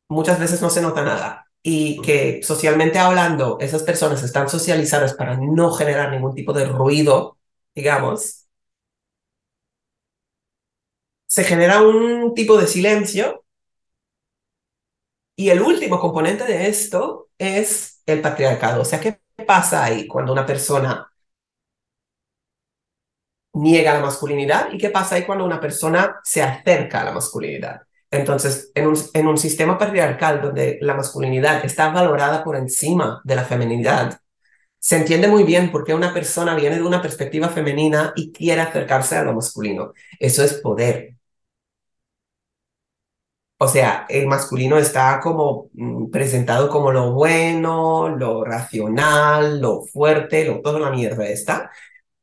muchas 0.09 0.39
veces 0.39 0.61
no 0.61 0.69
se 0.69 0.81
nota 0.81 1.03
nada 1.03 1.47
y 1.63 2.01
que 2.01 2.41
socialmente 2.43 2.99
hablando 2.99 3.57
esas 3.59 3.83
personas 3.83 4.23
están 4.23 4.49
socializadas 4.49 5.13
para 5.13 5.37
no 5.37 5.71
generar 5.73 6.11
ningún 6.11 6.33
tipo 6.35 6.53
de 6.53 6.65
ruido, 6.65 7.37
digamos, 7.75 8.47
se 11.25 11.43
genera 11.43 11.81
un 11.81 12.33
tipo 12.35 12.57
de 12.59 12.67
silencio 12.67 13.43
y 15.35 15.49
el 15.49 15.61
último 15.61 15.99
componente 15.99 16.43
de 16.45 16.67
esto 16.67 17.29
es 17.37 18.01
el 18.05 18.21
patriarcado. 18.21 18.81
O 18.81 18.85
sea, 18.85 18.99
¿qué 18.99 19.19
pasa 19.41 19.83
ahí 19.83 20.07
cuando 20.07 20.33
una 20.33 20.45
persona 20.45 21.07
niega 23.53 23.93
la 23.93 23.99
masculinidad 24.01 24.71
y 24.71 24.77
qué 24.77 24.89
pasa 24.89 25.15
ahí 25.15 25.23
cuando 25.25 25.45
una 25.45 25.59
persona 25.59 26.19
se 26.23 26.41
acerca 26.41 27.01
a 27.01 27.05
la 27.05 27.11
masculinidad? 27.11 27.81
Entonces, 28.11 28.71
en 28.75 28.87
un, 29.27 29.37
sistema 29.37 29.77
patriarcal 29.77 30.41
donde 30.41 30.77
la 30.81 30.93
masculinidad 30.95 31.63
está 31.63 31.89
valorada 31.89 32.43
por 32.43 32.57
encima 32.57 33.21
de 33.23 33.35
la 33.35 33.45
feminidad, 33.45 34.19
se 34.79 34.97
entiende 34.97 35.27
muy 35.29 35.43
bien 35.43 35.71
por 35.71 35.85
qué 35.85 35.93
una 35.93 36.13
persona 36.13 36.55
viene 36.55 36.75
de 36.77 36.83
una 36.83 37.01
perspectiva 37.01 37.49
femenina 37.49 38.13
y 38.15 38.31
quiere 38.31 38.61
acercarse 38.61 39.15
a 39.17 39.23
lo 39.23 39.33
masculino. 39.33 39.93
Eso 40.19 40.43
es 40.43 40.55
poder. 40.55 41.15
O 43.63 43.67
sea, 43.67 44.07
el 44.09 44.25
masculino 44.27 44.77
está 44.79 45.19
como 45.21 45.69
mm, 45.73 46.09
presentado 46.09 46.67
como 46.69 46.91
lo 46.91 47.11
bueno, 47.13 48.09
lo 48.09 48.43
racional, 48.43 49.61
lo 49.61 49.83
fuerte, 49.83 50.45
lo, 50.45 50.61
toda 50.61 50.79
la 50.79 50.89
mierda 50.89 51.27
está. 51.27 51.69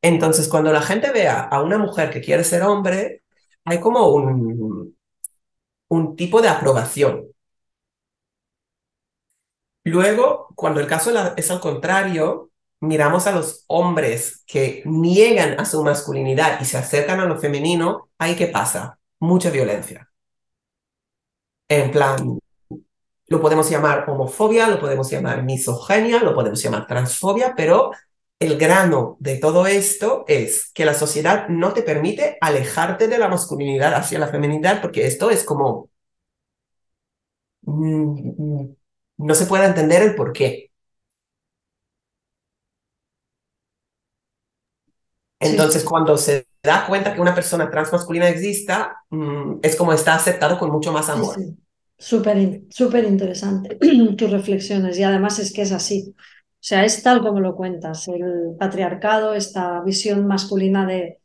Entonces, 0.03 0.49
cuando 0.49 0.73
la 0.73 0.83
gente 0.83 1.13
vea 1.13 1.43
a 1.43 1.63
una 1.63 1.79
mujer 1.79 2.11
que 2.11 2.21
quiere 2.23 2.45
ser 2.45 2.63
hombre, 2.65 3.23
hay 3.65 3.81
como 3.81 4.09
un, 4.09 4.97
un 5.89 6.17
tipo 6.17 6.43
de 6.43 6.49
aprobación. 6.49 7.27
Luego, 9.85 10.49
cuando 10.55 10.81
el 10.81 10.87
caso 10.87 11.11
es 11.37 11.51
al 11.51 11.61
contrario, 11.61 12.51
miramos 12.81 13.27
a 13.27 13.33
los 13.33 13.65
hombres 13.69 14.45
que 14.47 14.83
niegan 14.85 15.59
a 15.59 15.65
su 15.65 15.83
masculinidad 15.83 16.61
y 16.61 16.65
se 16.65 16.79
acercan 16.79 17.21
a 17.21 17.25
lo 17.27 17.39
femenino, 17.39 18.11
ahí 18.19 18.37
qué 18.37 18.49
pasa? 18.49 18.99
Mucha 19.21 19.51
violencia. 19.51 20.08
En 21.69 21.91
plan, 21.91 22.39
lo 23.29 23.41
podemos 23.41 23.71
llamar 23.71 24.09
homofobia, 24.11 24.69
lo 24.69 24.81
podemos 24.81 25.11
llamar 25.11 25.45
misoginia, 25.45 26.21
lo 26.23 26.35
podemos 26.35 26.63
llamar 26.63 26.87
transfobia, 26.87 27.55
pero 27.57 27.93
el 28.41 28.59
grano 28.59 29.17
de 29.21 29.39
todo 29.39 29.67
esto 29.67 30.25
es 30.29 30.71
que 30.75 30.85
la 30.87 30.95
sociedad 30.95 31.49
no 31.49 31.73
te 31.75 31.83
permite 31.83 32.39
alejarte 32.41 33.09
de 33.09 33.19
la 33.19 33.29
masculinidad 33.29 33.95
hacia 33.95 34.19
la 34.19 34.29
feminidad, 34.29 34.81
porque 34.83 35.07
esto 35.07 35.31
es 35.31 35.45
como... 35.45 35.91
Mm, 37.63 38.33
mm, 38.39 38.77
no 39.19 39.35
se 39.35 39.47
puede 39.47 39.67
entender 39.67 40.03
el 40.03 40.15
por 40.17 40.33
qué. 40.33 40.71
Entonces, 45.41 45.85
cuando 45.85 46.17
se 46.17 46.48
da 46.63 46.87
cuenta 46.87 47.15
que 47.15 47.21
una 47.21 47.35
persona 47.35 47.71
transmasculina 47.71 48.29
exista, 48.29 48.99
mm, 49.11 49.59
es 49.63 49.77
como 49.77 49.93
está 49.93 50.15
aceptado 50.15 50.59
con 50.59 50.71
mucho 50.71 50.93
más 50.93 51.09
amor. 51.09 51.37
Súper 52.71 53.05
interesante 53.05 53.77
tus 54.17 54.31
reflexiones 54.31 54.99
y 54.99 55.03
además 55.03 55.39
es 55.39 55.53
que 55.53 55.63
es 55.63 55.73
así. 55.73 56.15
O 56.17 56.61
sea, 56.61 56.85
es 56.85 57.03
tal 57.03 57.21
como 57.23 57.41
lo 57.41 57.55
cuentas, 57.55 58.09
el 58.09 58.57
patriarcado, 58.59 59.35
esta 59.35 59.81
visión 59.83 60.27
masculina 60.27 60.87
de, 60.87 61.19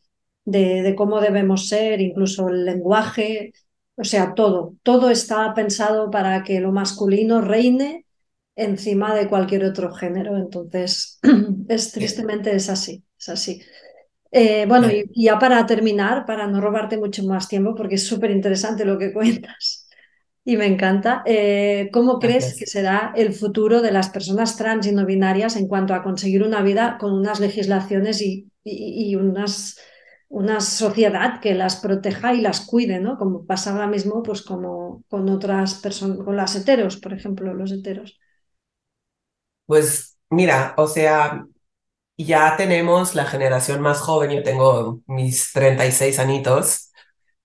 de, 0.46 0.96
cómo 0.96 1.22
debemos 1.22 1.68
ser, 1.68 2.02
incluso 2.02 2.50
el 2.50 2.66
lenguaje, 2.66 3.54
o 3.96 4.04
sea, 4.04 4.36
todo, 4.36 4.76
todo 4.84 5.10
está 5.10 5.54
pensado 5.54 6.12
para 6.12 6.44
que 6.44 6.60
lo 6.60 6.72
masculino 6.72 7.42
reine 7.42 8.06
encima 8.56 9.16
de 9.16 9.28
cualquier 9.28 9.66
otro 9.66 9.94
género. 9.94 10.38
Entonces, 10.38 11.20
es 11.68 11.92
tristemente 11.92 12.56
es 12.56 12.70
así, 12.70 13.04
es 13.18 13.30
así. 13.30 13.62
Eh, 14.36 14.66
bueno, 14.68 14.88
y 14.92 15.26
ya 15.26 15.38
para 15.40 15.66
terminar, 15.68 16.26
para 16.26 16.48
no 16.48 16.60
robarte 16.60 16.98
mucho 16.98 17.24
más 17.24 17.48
tiempo, 17.48 17.76
porque 17.76 17.96
es 17.96 18.08
súper 18.08 18.32
interesante 18.32 18.86
lo 18.86 18.98
que 18.98 19.14
cuentas 19.16 19.88
y 20.46 20.58
me 20.58 20.66
encanta. 20.68 21.24
Eh, 21.26 21.90
¿Cómo 21.94 22.20
crees 22.20 22.56
que 22.58 22.66
será 22.68 23.14
el 23.16 23.34
futuro 23.34 23.82
de 23.82 23.92
las 23.92 24.10
personas 24.10 24.58
trans 24.58 24.88
y 24.88 24.92
no 24.94 25.06
binarias 25.06 25.56
en 25.56 25.68
cuanto 25.68 25.94
a 25.94 26.04
conseguir 26.04 26.44
una 26.44 26.64
vida 26.64 26.98
con 27.00 27.14
unas 27.14 27.40
legislaciones 27.40 28.22
y, 28.22 28.52
y, 28.64 29.16
unas, 29.16 29.80
una 30.30 30.62
sociedad 30.62 31.40
que 31.42 31.54
las 31.56 31.78
proteja 31.78 32.34
y 32.34 32.42
las 32.42 32.62
cuide, 32.66 33.00
¿no? 33.00 33.18
Como 33.18 33.46
pasa 33.46 33.72
ahora 33.72 33.88
mismo 33.88 34.24
pues 34.24 34.42
como 34.42 35.04
con 35.10 35.30
otras 35.30 35.76
personas, 35.76 36.20
con 36.26 36.36
las 36.38 36.56
heteros, 36.56 36.98
por 36.98 37.14
ejemplo, 37.14 37.54
los 37.54 37.72
heteros. 37.72 38.20
Pues 39.66 40.18
mira, 40.30 40.74
o 40.78 40.88
sea, 40.88 41.46
ya 42.18 42.56
tenemos 42.58 43.16
la 43.16 43.26
generación 43.26 43.82
más 43.82 44.00
joven, 44.00 44.32
yo 44.32 44.44
tengo 44.44 45.02
mis 45.08 45.52
36 45.54 46.20
añitos. 46.20 46.92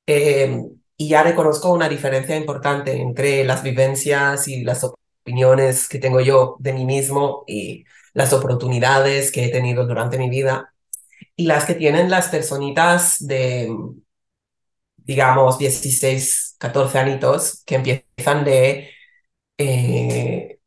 Eh, 0.06 0.62
y 0.96 1.08
ya 1.10 1.22
reconozco 1.22 1.72
una 1.72 1.88
diferencia 1.88 2.36
importante 2.36 3.00
entre 3.00 3.44
las 3.44 3.62
vivencias 3.62 4.48
y 4.48 4.64
las 4.64 4.84
opiniones 4.84 5.88
que 5.88 5.98
tengo 5.98 6.20
yo 6.20 6.56
de 6.60 6.72
mí 6.72 6.84
mismo 6.84 7.44
y 7.46 7.84
las 8.14 8.32
oportunidades 8.32 9.30
que 9.32 9.44
he 9.46 9.50
tenido 9.50 9.86
durante 9.86 10.18
mi 10.18 10.28
vida 10.30 10.74
y 11.36 11.46
las 11.46 11.66
que 11.66 11.74
tienen 11.74 12.10
las 12.10 12.28
personitas 12.28 13.16
de, 13.26 13.70
digamos, 14.96 15.58
16, 15.58 16.56
14 16.58 16.98
añitos 16.98 17.62
que 17.64 17.76
empiezan 17.76 18.44
de 18.44 18.90
eh, 19.58 20.58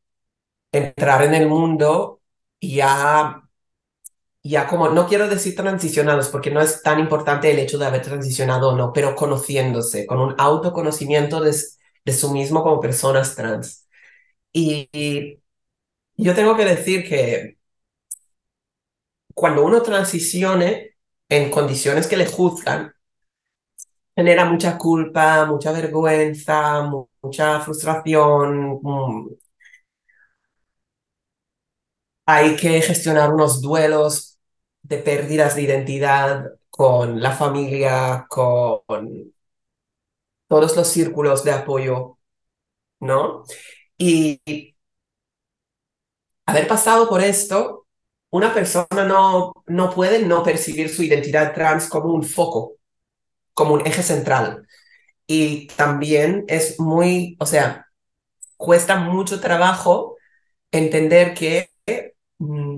entrar 0.72 1.24
en 1.24 1.34
el 1.36 1.48
mundo 1.48 2.22
y 2.60 2.76
ya 2.78 3.41
ya 4.44 4.68
como, 4.68 4.90
no 4.90 5.08
quiero 5.08 5.28
decir 5.30 5.56
transicionados, 5.56 6.30
porque 6.30 6.52
no 6.52 6.62
es 6.62 6.82
tan 6.84 7.00
importante 7.00 7.52
el 7.52 7.60
hecho 7.60 7.78
de 7.78 7.86
haber 7.86 8.02
transicionado 8.02 8.70
o 8.70 8.76
no, 8.78 8.92
pero 8.94 9.16
conociéndose, 9.16 10.06
con 10.08 10.20
un 10.20 10.36
autoconocimiento 10.38 11.42
de, 11.42 11.56
de 12.06 12.14
su 12.14 12.32
mismo 12.32 12.64
como 12.64 12.80
personas 12.82 13.36
trans. 13.36 13.88
Y, 14.54 14.90
yo 16.18 16.36
tengo 16.36 16.56
que 16.58 16.66
decir 16.66 17.08
que 17.08 17.58
cuando 19.34 19.64
uno 19.66 19.82
transicione 19.82 20.96
en 21.30 21.50
condiciones 21.52 22.08
que 22.08 22.16
le 22.18 22.26
juzgan, 22.28 22.94
genera 24.16 24.46
mucha 24.46 24.78
culpa, 24.78 25.46
mucha 25.46 25.72
vergüenza, 25.72 26.84
mucha 27.22 27.60
frustración, 27.62 28.80
hay 32.26 32.56
que 32.56 32.82
gestionar 32.82 33.34
unos 33.34 33.62
duelos 33.62 34.31
de 34.84 34.98
pérdidas 35.00 35.56
de 35.56 35.64
identidad 35.64 36.46
con 36.70 37.22
la 37.22 37.32
familia, 37.32 38.26
con 38.30 38.84
todos 40.48 40.76
los 40.76 40.88
círculos 40.88 41.44
de 41.44 41.52
apoyo, 41.52 42.18
¿no? 43.02 43.46
Y 43.98 44.42
haber 46.46 46.68
pasado 46.68 47.08
por 47.10 47.22
esto, 47.22 47.86
una 48.32 48.54
persona 48.54 49.06
no, 49.08 49.54
no 49.68 49.92
puede 49.94 50.26
no 50.26 50.44
percibir 50.44 50.90
su 50.90 51.04
identidad 51.04 51.54
trans 51.54 51.88
como 51.88 52.14
un 52.14 52.24
foco, 52.24 52.74
como 53.54 53.76
un 53.76 53.88
eje 53.88 54.04
central. 54.04 54.68
Y 55.28 55.68
también 55.70 56.46
es 56.50 56.80
muy, 56.80 57.38
o 57.40 57.46
sea, 57.46 57.88
cuesta 58.58 58.98
mucho 58.98 59.40
trabajo 59.42 60.18
entender 60.72 61.34
que 61.34 61.70
mm, 62.40 62.71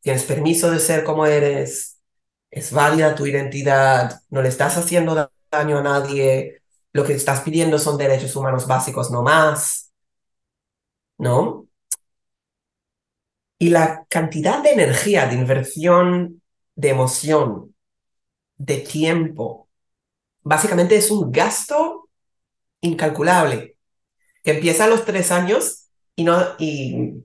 tienes 0.00 0.24
permiso 0.24 0.70
de 0.70 0.80
ser 0.80 1.04
como 1.04 1.26
eres, 1.26 2.00
es 2.50 2.72
válida 2.72 3.14
tu 3.14 3.26
identidad, 3.26 4.20
no 4.30 4.42
le 4.42 4.48
estás 4.48 4.76
haciendo 4.76 5.30
daño 5.50 5.78
a 5.78 5.82
nadie, 5.82 6.62
lo 6.92 7.04
que 7.04 7.14
estás 7.14 7.40
pidiendo 7.42 7.78
son 7.78 7.98
derechos 7.98 8.34
humanos 8.36 8.66
básicos, 8.66 9.10
no 9.10 9.22
más, 9.22 9.92
¿no? 11.18 11.68
Y 13.58 13.68
la 13.70 14.06
cantidad 14.08 14.62
de 14.62 14.70
energía, 14.70 15.26
de 15.26 15.34
inversión, 15.34 16.42
de 16.74 16.88
emoción, 16.90 17.74
de 18.56 18.78
tiempo, 18.78 19.68
básicamente 20.42 20.96
es 20.96 21.10
un 21.10 21.32
gasto 21.32 22.10
incalculable 22.82 23.76
que 24.44 24.52
empieza 24.52 24.84
a 24.84 24.88
los 24.88 25.04
tres 25.04 25.32
años 25.32 25.88
y 26.16 26.24
no 26.24 26.40
y 26.58 27.24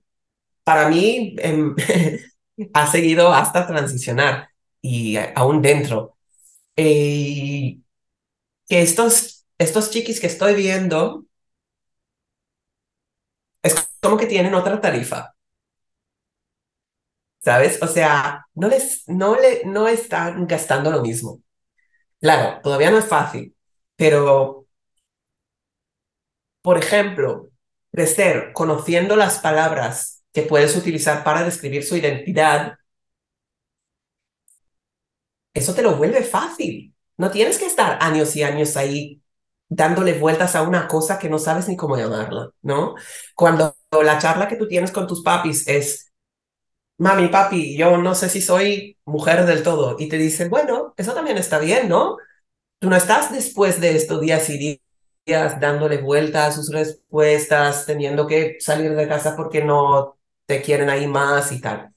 para 0.63 0.89
mí 0.89 1.35
em, 1.39 1.75
ha 2.73 2.87
seguido 2.87 3.33
hasta 3.33 3.67
transicionar 3.67 4.49
y 4.81 5.17
aún 5.35 5.61
dentro. 5.61 6.17
Eh, 6.77 7.79
que 8.67 8.81
estos, 8.83 9.45
estos 9.59 9.91
chiquis 9.91 10.19
que 10.21 10.27
estoy 10.27 10.55
viendo 10.55 11.25
es 13.63 13.89
como 14.01 14.15
que 14.17 14.27
tienen 14.27 14.53
otra 14.55 14.79
tarifa. 14.79 15.35
¿Sabes? 17.39 17.81
O 17.81 17.87
sea, 17.87 18.45
no, 18.55 18.67
les, 18.67 19.07
no, 19.07 19.35
le, 19.39 19.63
no 19.65 19.87
están 19.87 20.47
gastando 20.47 20.89
lo 20.91 21.01
mismo. 21.01 21.41
Claro, 22.21 22.61
todavía 22.63 22.91
no 22.91 22.99
es 22.99 23.05
fácil, 23.07 23.55
pero, 23.95 24.67
por 26.61 26.77
ejemplo, 26.77 27.49
crecer 27.91 28.51
conociendo 28.53 29.15
las 29.15 29.39
palabras 29.39 30.14
que 30.36 30.43
puedes 30.43 30.76
utilizar 30.76 31.24
para 31.24 31.43
describir 31.43 31.84
su 31.86 31.95
identidad, 31.98 32.78
eso 35.54 35.74
te 35.74 35.82
lo 35.82 35.95
vuelve 35.95 36.24
fácil. 36.24 36.93
No 37.17 37.32
tienes 37.32 37.58
que 37.58 37.65
estar 37.65 37.98
años 38.02 38.36
y 38.36 38.43
años 38.43 38.76
ahí 38.76 39.21
dándole 39.69 40.19
vueltas 40.19 40.56
a 40.56 40.63
una 40.63 40.88
cosa 40.88 41.17
que 41.17 41.30
no 41.30 41.39
sabes 41.39 41.67
ni 41.69 41.78
cómo 41.78 41.98
llamarla, 41.98 42.52
¿no? 42.62 42.95
Cuando 43.34 43.76
la 43.91 44.19
charla 44.19 44.48
que 44.48 44.58
tú 44.58 44.67
tienes 44.67 44.91
con 44.91 45.08
tus 45.08 45.24
papis 45.24 45.67
es, 45.67 46.12
mami, 46.98 47.30
papi, 47.30 47.78
yo 47.78 47.98
no 47.98 48.15
sé 48.15 48.30
si 48.30 48.41
soy 48.41 48.98
mujer 49.06 49.45
del 49.45 49.63
todo, 49.63 49.98
y 50.00 50.10
te 50.10 50.17
dicen, 50.17 50.50
bueno, 50.50 50.93
eso 50.98 51.13
también 51.13 51.38
está 51.38 51.60
bien, 51.60 51.89
¿no? 51.89 52.17
Tú 52.80 52.89
no 52.89 52.98
estás 52.98 53.32
después 53.34 53.82
de 53.82 53.95
estos 53.95 54.21
días 54.21 54.50
y 54.50 54.82
días 55.26 55.60
dándole 55.60 55.98
vueltas 55.98 56.50
a 56.50 56.52
sus 56.54 56.71
respuestas, 56.71 57.86
teniendo 57.86 58.28
que 58.28 58.58
salir 58.60 58.95
de 58.95 59.08
casa 59.08 59.36
porque 59.36 59.63
no 59.63 60.17
te 60.45 60.62
quieren 60.62 60.89
ahí 60.89 61.08
más 61.08 61.51
y 61.51 61.62
tal. 61.62 61.93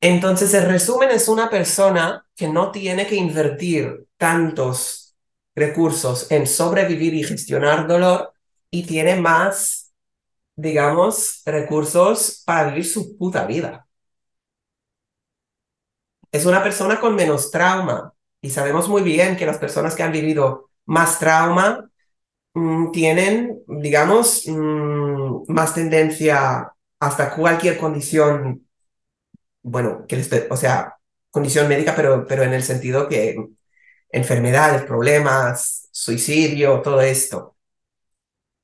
Entonces, 0.00 0.52
el 0.54 0.66
resumen 0.66 1.10
es 1.10 1.28
una 1.28 1.48
persona 1.48 2.26
que 2.36 2.48
no 2.48 2.70
tiene 2.70 3.06
que 3.06 3.16
invertir 3.16 4.06
tantos 4.18 5.16
recursos 5.54 6.30
en 6.30 6.46
sobrevivir 6.46 7.14
y 7.14 7.24
gestionar 7.24 7.86
dolor 7.86 8.32
y 8.70 8.84
tiene 8.86 9.16
más, 9.16 9.94
digamos, 10.56 11.42
recursos 11.46 12.42
para 12.46 12.70
vivir 12.70 12.86
su 12.86 13.16
puta 13.16 13.46
vida. 13.46 13.86
Es 16.32 16.44
una 16.46 16.62
persona 16.62 17.00
con 17.00 17.14
menos 17.14 17.50
trauma 17.50 18.12
y 18.40 18.50
sabemos 18.50 18.88
muy 18.88 19.02
bien 19.02 19.36
que 19.36 19.46
las 19.46 19.58
personas 19.58 19.94
que 19.94 20.02
han 20.02 20.12
vivido 20.12 20.70
más 20.86 21.18
trauma 21.18 21.88
mm, 22.54 22.92
tienen, 22.92 23.62
digamos, 23.68 24.44
mm, 24.48 25.44
más 25.52 25.74
tendencia 25.74 26.73
hasta 27.06 27.34
cualquier 27.34 27.78
condición, 27.78 28.66
bueno, 29.62 30.06
que 30.06 30.16
les, 30.16 30.30
o 30.50 30.56
sea, 30.56 30.96
condición 31.30 31.68
médica, 31.68 31.94
pero, 31.96 32.26
pero 32.26 32.42
en 32.44 32.52
el 32.54 32.62
sentido 32.62 33.08
que 33.08 33.36
enfermedades, 34.10 34.82
problemas, 34.82 35.88
suicidio, 35.92 36.80
todo 36.82 37.00
esto. 37.00 37.56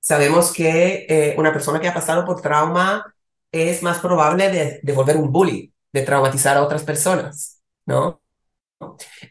Sabemos 0.01 0.53
que 0.53 1.07
eh, 1.09 1.35
una 1.39 1.53
persona 1.53 1.81
que 1.81 1.89
ha 1.89 1.95
pasado 1.95 2.25
por 2.25 2.41
trauma 2.41 3.15
es 3.53 3.83
más 3.83 3.99
probable 3.99 4.49
de, 4.51 4.81
de 4.83 4.93
volver 4.93 5.17
un 5.17 5.33
bully, 5.33 5.73
de 5.93 6.03
traumatizar 6.03 6.57
a 6.57 6.63
otras 6.63 6.85
personas, 6.85 7.61
¿no? 7.87 8.21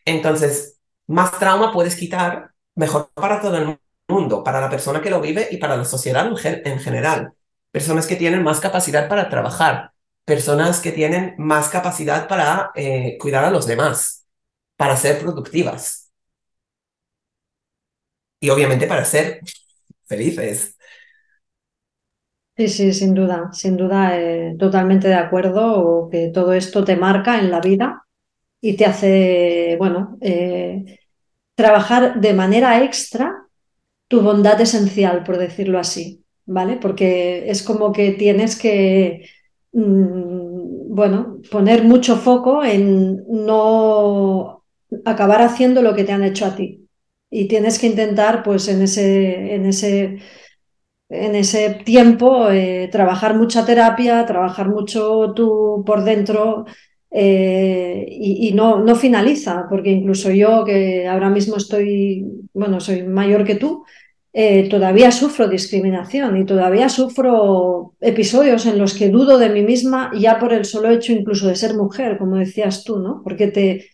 Entonces, 0.05 0.79
más 1.07 1.37
trauma 1.39 1.71
puedes 1.71 1.95
quitar, 1.95 2.51
mejor 2.75 3.09
para 3.13 3.41
todo 3.41 3.57
el 3.57 3.79
mundo, 4.07 4.43
para 4.43 4.61
la 4.61 4.69
persona 4.69 5.01
que 5.01 5.09
lo 5.09 5.21
vive 5.21 5.47
y 5.51 5.57
para 5.57 5.77
la 5.77 5.85
sociedad 5.85 6.29
en, 6.43 6.79
general. 6.79 7.33
Personas 7.71 8.07
que 8.07 8.15
tienen 8.15 8.43
más 8.43 8.59
capacidad 8.59 9.07
para 9.09 9.29
trabajar, 9.29 9.91
personas 10.25 10.79
que 10.81 10.91
tienen 10.91 11.35
más 11.37 11.69
capacidad 11.69 12.27
para 12.27 12.71
eh, 12.75 13.17
cuidar 13.19 13.45
a 13.45 13.51
los 13.51 13.67
demás, 13.67 14.25
para 14.77 14.97
ser 14.97 15.19
productivas 15.19 16.11
y 18.39 18.49
obviamente 18.49 18.87
para 18.87 19.05
ser 19.05 19.41
felices. 20.07 20.77
Sí, 22.57 22.67
sí, 22.67 22.93
sin 22.93 23.13
duda, 23.13 23.49
sin 23.53 23.77
duda, 23.77 24.19
eh, 24.19 24.55
totalmente 24.59 25.07
de 25.07 25.13
acuerdo 25.15 26.09
que 26.11 26.27
todo 26.33 26.51
esto 26.53 26.83
te 26.83 26.97
marca 26.97 27.39
en 27.39 27.51
la 27.51 27.61
vida 27.61 28.05
y 28.61 28.77
te 28.77 28.85
hace, 28.85 29.75
bueno, 29.79 30.17
eh, 30.21 30.99
trabajar 31.55 32.21
de 32.21 32.33
manera 32.33 32.83
extra 32.83 33.47
tu 34.07 34.21
bondad 34.21 34.61
esencial, 34.61 35.23
por 35.23 35.37
decirlo 35.37 35.79
así, 35.79 36.18
¿vale? 36.49 36.77
Porque 36.77 37.49
es 37.49 37.63
como 37.63 37.91
que 37.93 38.11
tienes 38.13 38.57
que, 38.57 39.29
mm, 39.73 40.93
bueno, 40.95 41.37
poner 41.51 41.83
mucho 41.83 42.17
foco 42.17 42.63
en 42.63 43.23
no 43.27 44.63
acabar 45.05 45.41
haciendo 45.43 45.81
lo 45.81 45.95
que 45.95 46.03
te 46.03 46.11
han 46.11 46.23
hecho 46.23 46.45
a 46.45 46.55
ti 46.55 46.87
y 47.29 47.47
tienes 47.47 47.77
que 47.79 47.87
intentar, 47.87 48.43
pues 48.43 48.67
en 48.67 48.81
ese, 48.81 49.53
en 49.55 49.65
ese, 49.67 50.17
en 51.09 51.35
ese 51.35 51.81
tiempo, 51.85 52.49
eh, 52.49 52.89
trabajar 52.91 53.35
mucha 53.37 53.65
terapia, 53.65 54.25
trabajar 54.25 54.69
mucho 54.69 55.33
tú 55.35 55.83
por 55.85 56.03
dentro 56.03 56.65
eh, 57.11 58.05
y, 58.09 58.53
no, 58.53 58.79
no 58.83 58.95
finaliza, 58.95 59.67
porque 59.69 59.91
incluso 59.91 60.31
yo, 60.31 60.63
que 60.65 61.07
ahora 61.07 61.29
mismo 61.29 61.57
estoy, 61.57 62.25
bueno, 62.53 62.79
soy 62.79 63.03
mayor 63.03 63.45
que 63.45 63.55
tú, 63.55 63.85
eh, 64.31 64.69
todavía 64.69 65.11
sufro 65.11 65.47
discriminación 65.47 66.37
y 66.37 66.45
todavía 66.45 66.89
sufro 66.89 67.95
episodios 67.99 68.65
en 68.67 68.77
los 68.77 68.93
que 68.93 69.09
dudo 69.09 69.39
de 69.39 69.49
mí 69.49 69.63
misma 69.63 70.11
ya 70.15 70.39
por 70.39 70.53
el 70.53 70.65
solo 70.65 70.89
hecho 70.91 71.13
incluso 71.13 71.47
de 71.47 71.55
ser 71.55 71.75
mujer, 71.75 72.17
como 72.17 72.37
decías 72.37 72.83
tú, 72.83 72.99
¿no? 72.99 73.21
Porque 73.23 73.47
te, 73.47 73.87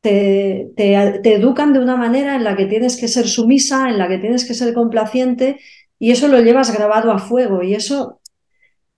te, 0.00 0.70
te, 0.76 1.34
educan 1.34 1.72
de 1.72 1.80
una 1.80 1.96
manera 1.96 2.36
en 2.36 2.44
la 2.44 2.56
que 2.56 2.66
tienes 2.66 2.96
que 2.96 3.08
ser 3.08 3.26
sumisa, 3.28 3.88
en 3.90 3.98
la 3.98 4.08
que 4.08 4.18
tienes 4.18 4.44
que 4.46 4.54
ser 4.54 4.72
complaciente, 4.74 5.58
y 5.98 6.12
eso 6.12 6.28
lo 6.28 6.40
llevas 6.40 6.72
grabado 6.76 7.12
a 7.12 7.18
fuego, 7.18 7.62
y 7.62 7.74
eso, 7.74 8.20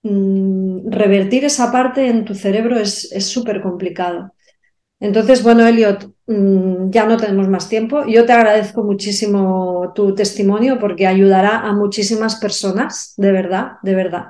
mm, 0.02 0.90
revertir 0.90 1.44
esa 1.44 1.72
parte 1.72 2.08
en 2.08 2.24
tu 2.24 2.34
cerebro 2.34 2.78
es 2.78 3.08
súper 3.26 3.62
complicado. 3.62 4.34
Entonces, 5.00 5.42
bueno, 5.42 5.66
Elliot, 5.66 6.10
mm, 6.26 6.90
ya 6.90 7.06
no 7.06 7.16
tenemos 7.16 7.48
más 7.48 7.68
tiempo. 7.68 8.06
Yo 8.06 8.24
te 8.24 8.32
agradezco 8.32 8.82
muchísimo 8.84 9.92
tu 9.94 10.14
testimonio 10.14 10.78
porque 10.78 11.06
ayudará 11.06 11.60
a 11.60 11.72
muchísimas 11.72 12.36
personas, 12.36 13.14
de 13.16 13.32
verdad, 13.32 13.72
de 13.82 13.94
verdad. 13.94 14.26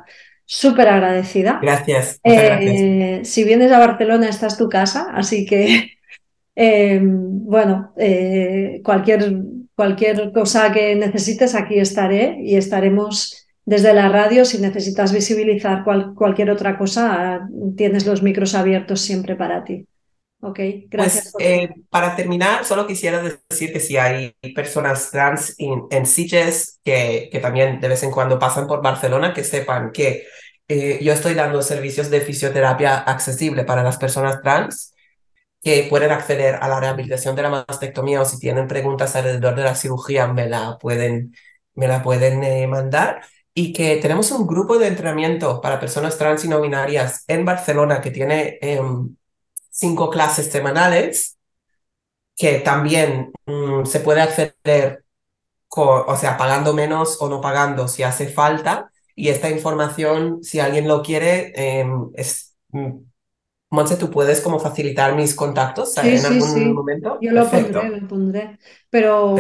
Súper 0.47 0.89
agradecida. 0.89 1.59
Gracias. 1.63 2.21
Eh, 2.23 3.21
si 3.25 3.45
vienes 3.45 3.73
a 3.73 3.79
Barcelona, 3.79 4.29
esta 4.29 4.47
es 4.47 4.57
tu 4.57 4.69
casa, 4.69 5.09
así 5.15 5.47
que 5.47 5.93
eh, 6.57 7.01
bueno, 7.03 7.93
eh, 7.97 8.81
cualquier, 8.85 9.37
cualquier 9.75 10.33
cosa 10.33 10.73
que 10.73 10.95
necesites, 10.97 11.55
aquí 11.55 11.79
estaré 11.79 12.39
y 12.43 12.57
estaremos 12.57 13.47
desde 13.65 13.95
la 13.95 14.09
radio. 14.09 14.45
Si 14.45 14.59
necesitas 14.59 15.13
visibilizar 15.13 15.85
cualquier 16.15 16.51
otra 16.51 16.77
cosa, 16.77 17.49
tienes 17.77 18.07
los 18.07 18.23
micros 18.23 18.55
abiertos 18.55 19.01
siempre 19.01 19.37
para 19.37 19.65
ti. 19.65 19.87
Ok, 20.45 20.61
gracias. 20.89 21.33
Pues, 21.33 21.47
eh, 21.47 21.71
para 21.89 22.15
terminar, 22.15 22.67
solo 22.67 22.87
quisiera 22.87 23.23
decir 23.23 23.73
que 23.73 23.81
si 23.81 23.97
hay 23.97 24.37
personas 24.55 25.11
trans 25.11 25.55
en, 25.59 25.87
en 25.91 26.05
que, 26.85 27.29
que 27.33 27.39
también 27.41 27.81
de 27.81 27.89
vez 27.89 28.03
en 28.03 28.11
cuando 28.11 28.39
pasan 28.39 28.67
por 28.67 28.83
Barcelona, 28.83 29.33
que 29.33 29.43
sepan 29.43 29.91
que 29.91 30.27
yo 30.69 31.13
estoy 31.13 31.35
dando 31.35 31.63
servicios 31.63 32.11
de 32.11 32.21
fisioterapia 32.21 32.99
accesible 32.99 33.65
para 33.65 33.83
las 33.83 33.97
personas 33.97 34.41
trans 34.43 34.95
que 35.63 35.87
pueden 35.89 36.13
acceder 36.13 36.57
a 36.57 36.69
la 36.69 36.79
rehabilitación 36.79 37.35
de 37.35 37.43
la 37.43 37.65
mastectomía 37.67 38.21
o 38.21 38.25
si 38.27 38.39
tienen 38.39 38.69
preguntas 38.69 39.17
alrededor 39.17 39.55
de 39.57 39.63
la 39.63 39.75
cirugía 39.75 40.27
me 40.27 40.47
la 40.47 40.77
pueden, 40.79 41.35
me 41.75 41.89
la 41.89 42.03
pueden 42.03 42.45
eh, 42.45 42.67
mandar. 42.67 43.23
Y 43.55 43.73
que 43.73 43.97
tenemos 43.97 44.31
un 44.33 44.47
grupo 44.47 44.79
de 44.79 44.89
entrenamiento 44.89 45.61
para 45.61 45.81
personas 45.81 46.19
trans 46.19 46.45
y 46.45 46.49
no 46.49 46.61
binarias 46.61 47.25
en 47.29 47.45
Barcelona 47.47 48.01
que 48.01 48.11
tiene 48.11 48.59
em, 48.61 49.17
cinco 49.75 50.09
clases 50.09 50.51
semanales 50.51 51.37
que 52.37 52.59
también 52.61 53.33
mm, 53.47 53.85
se 53.85 54.01
puede 54.01 54.23
acceder, 54.23 55.05
o 55.77 56.17
sea, 56.17 56.37
pagando 56.37 56.73
menos 56.73 57.21
o 57.21 57.29
no 57.29 57.41
pagando 57.41 57.89
si 57.89 58.03
hace 58.03 58.29
falta. 58.29 58.91
Y 59.17 59.29
esta 59.29 59.51
información, 59.51 60.43
si 60.43 60.59
alguien 60.59 60.89
lo 60.89 61.03
quiere, 61.03 61.53
em, 61.55 62.11
es 62.15 62.57
mm, 62.71 62.99
Monse, 63.71 63.97
¿tú 63.97 64.09
puedes 64.09 64.41
como 64.41 64.61
facilitar 64.61 65.17
mis 65.17 65.35
contactos 65.35 65.97
en 65.99 66.25
algún 66.25 66.75
momento? 66.75 67.19
Yo 67.21 67.33
lo 67.33 67.49
pondré, 67.51 67.89
lo 67.91 68.09
pondré. 68.09 68.59
Pero 68.89 69.35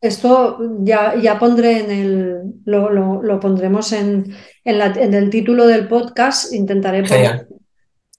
esto 0.00 0.58
ya, 0.80 1.14
ya 1.14 1.38
pondré 1.38 1.78
en 1.78 1.90
el, 1.92 2.42
lo, 2.64 2.90
lo, 2.90 3.38
pondremos 3.38 3.92
en, 3.92 4.34
en, 4.64 4.78
la, 4.78 4.86
en, 4.86 5.14
el 5.14 5.30
título 5.30 5.68
del 5.68 5.86
podcast. 5.86 6.52
Intentaré 6.52 7.04
poner 7.04 7.46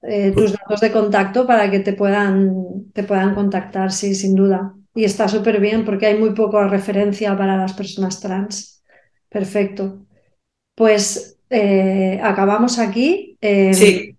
eh, 0.04 0.32
tus 0.36 0.54
datos 0.54 0.82
de 0.82 0.92
contacto 0.92 1.48
para 1.48 1.72
que 1.72 1.80
te 1.80 1.94
puedan, 1.94 2.86
te 2.94 3.04
puedan 3.04 3.34
contactar, 3.34 3.92
sí, 3.92 4.16
sin 4.16 4.36
duda. 4.36 4.74
Y 4.94 5.06
está 5.06 5.28
súper 5.28 5.60
bien 5.60 5.86
porque 5.86 6.08
hay 6.08 6.20
muy 6.20 6.32
poca 6.32 6.68
referencia 6.68 7.36
para 7.38 7.58
las 7.58 7.74
personas 7.74 8.20
trans. 8.20 8.84
Perfecto. 9.30 10.06
Pues 10.76 11.40
eh, 11.50 12.20
acabamos 12.22 12.80
aquí. 12.80 13.38
Em, 13.42 13.74
sí. 13.74 14.16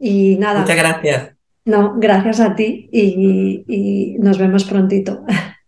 Y 0.00 0.36
nada. 0.38 0.60
Muchas 0.60 0.76
gracias. 0.76 1.30
No, 1.64 1.94
gracias 1.98 2.40
a 2.40 2.54
ti 2.54 2.88
y, 2.90 3.64
y 3.68 4.16
nos 4.18 4.38
vemos 4.38 4.64
prontito. 4.64 5.24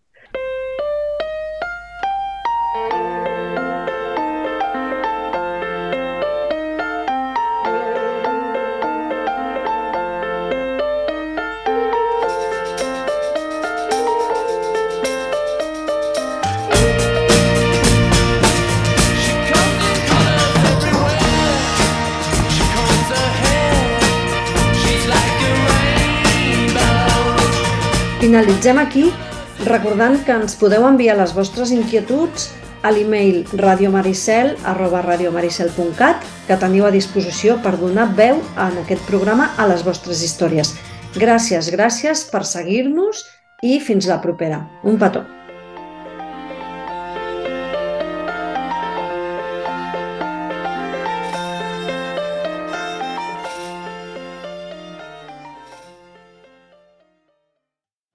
Finalitzem 28.43 28.79
aquí 28.81 29.03
recordant 29.63 30.17
que 30.27 30.33
ens 30.35 30.57
podeu 30.59 30.83
enviar 30.83 31.13
les 31.15 31.31
vostres 31.31 31.69
inquietuds 31.71 32.49
a 32.83 32.89
l'email 32.91 33.37
radiomaricel 33.55 34.49
arroba 34.67 34.99
radiomaricel.cat 35.05 36.25
que 36.49 36.57
teniu 36.59 36.83
a 36.83 36.91
disposició 36.91 37.55
per 37.63 37.77
donar 37.79 38.09
veu 38.17 38.41
en 38.65 38.75
aquest 38.81 39.05
programa 39.07 39.53
a 39.55 39.69
les 39.71 39.85
vostres 39.87 40.25
històries. 40.27 40.73
Gràcies, 41.15 41.71
gràcies 41.71 42.25
per 42.33 42.43
seguir-nos 42.43 43.23
i 43.63 43.79
fins 43.79 44.11
la 44.11 44.19
propera. 44.19 44.59
Un 44.83 44.99
petó. 44.99 45.23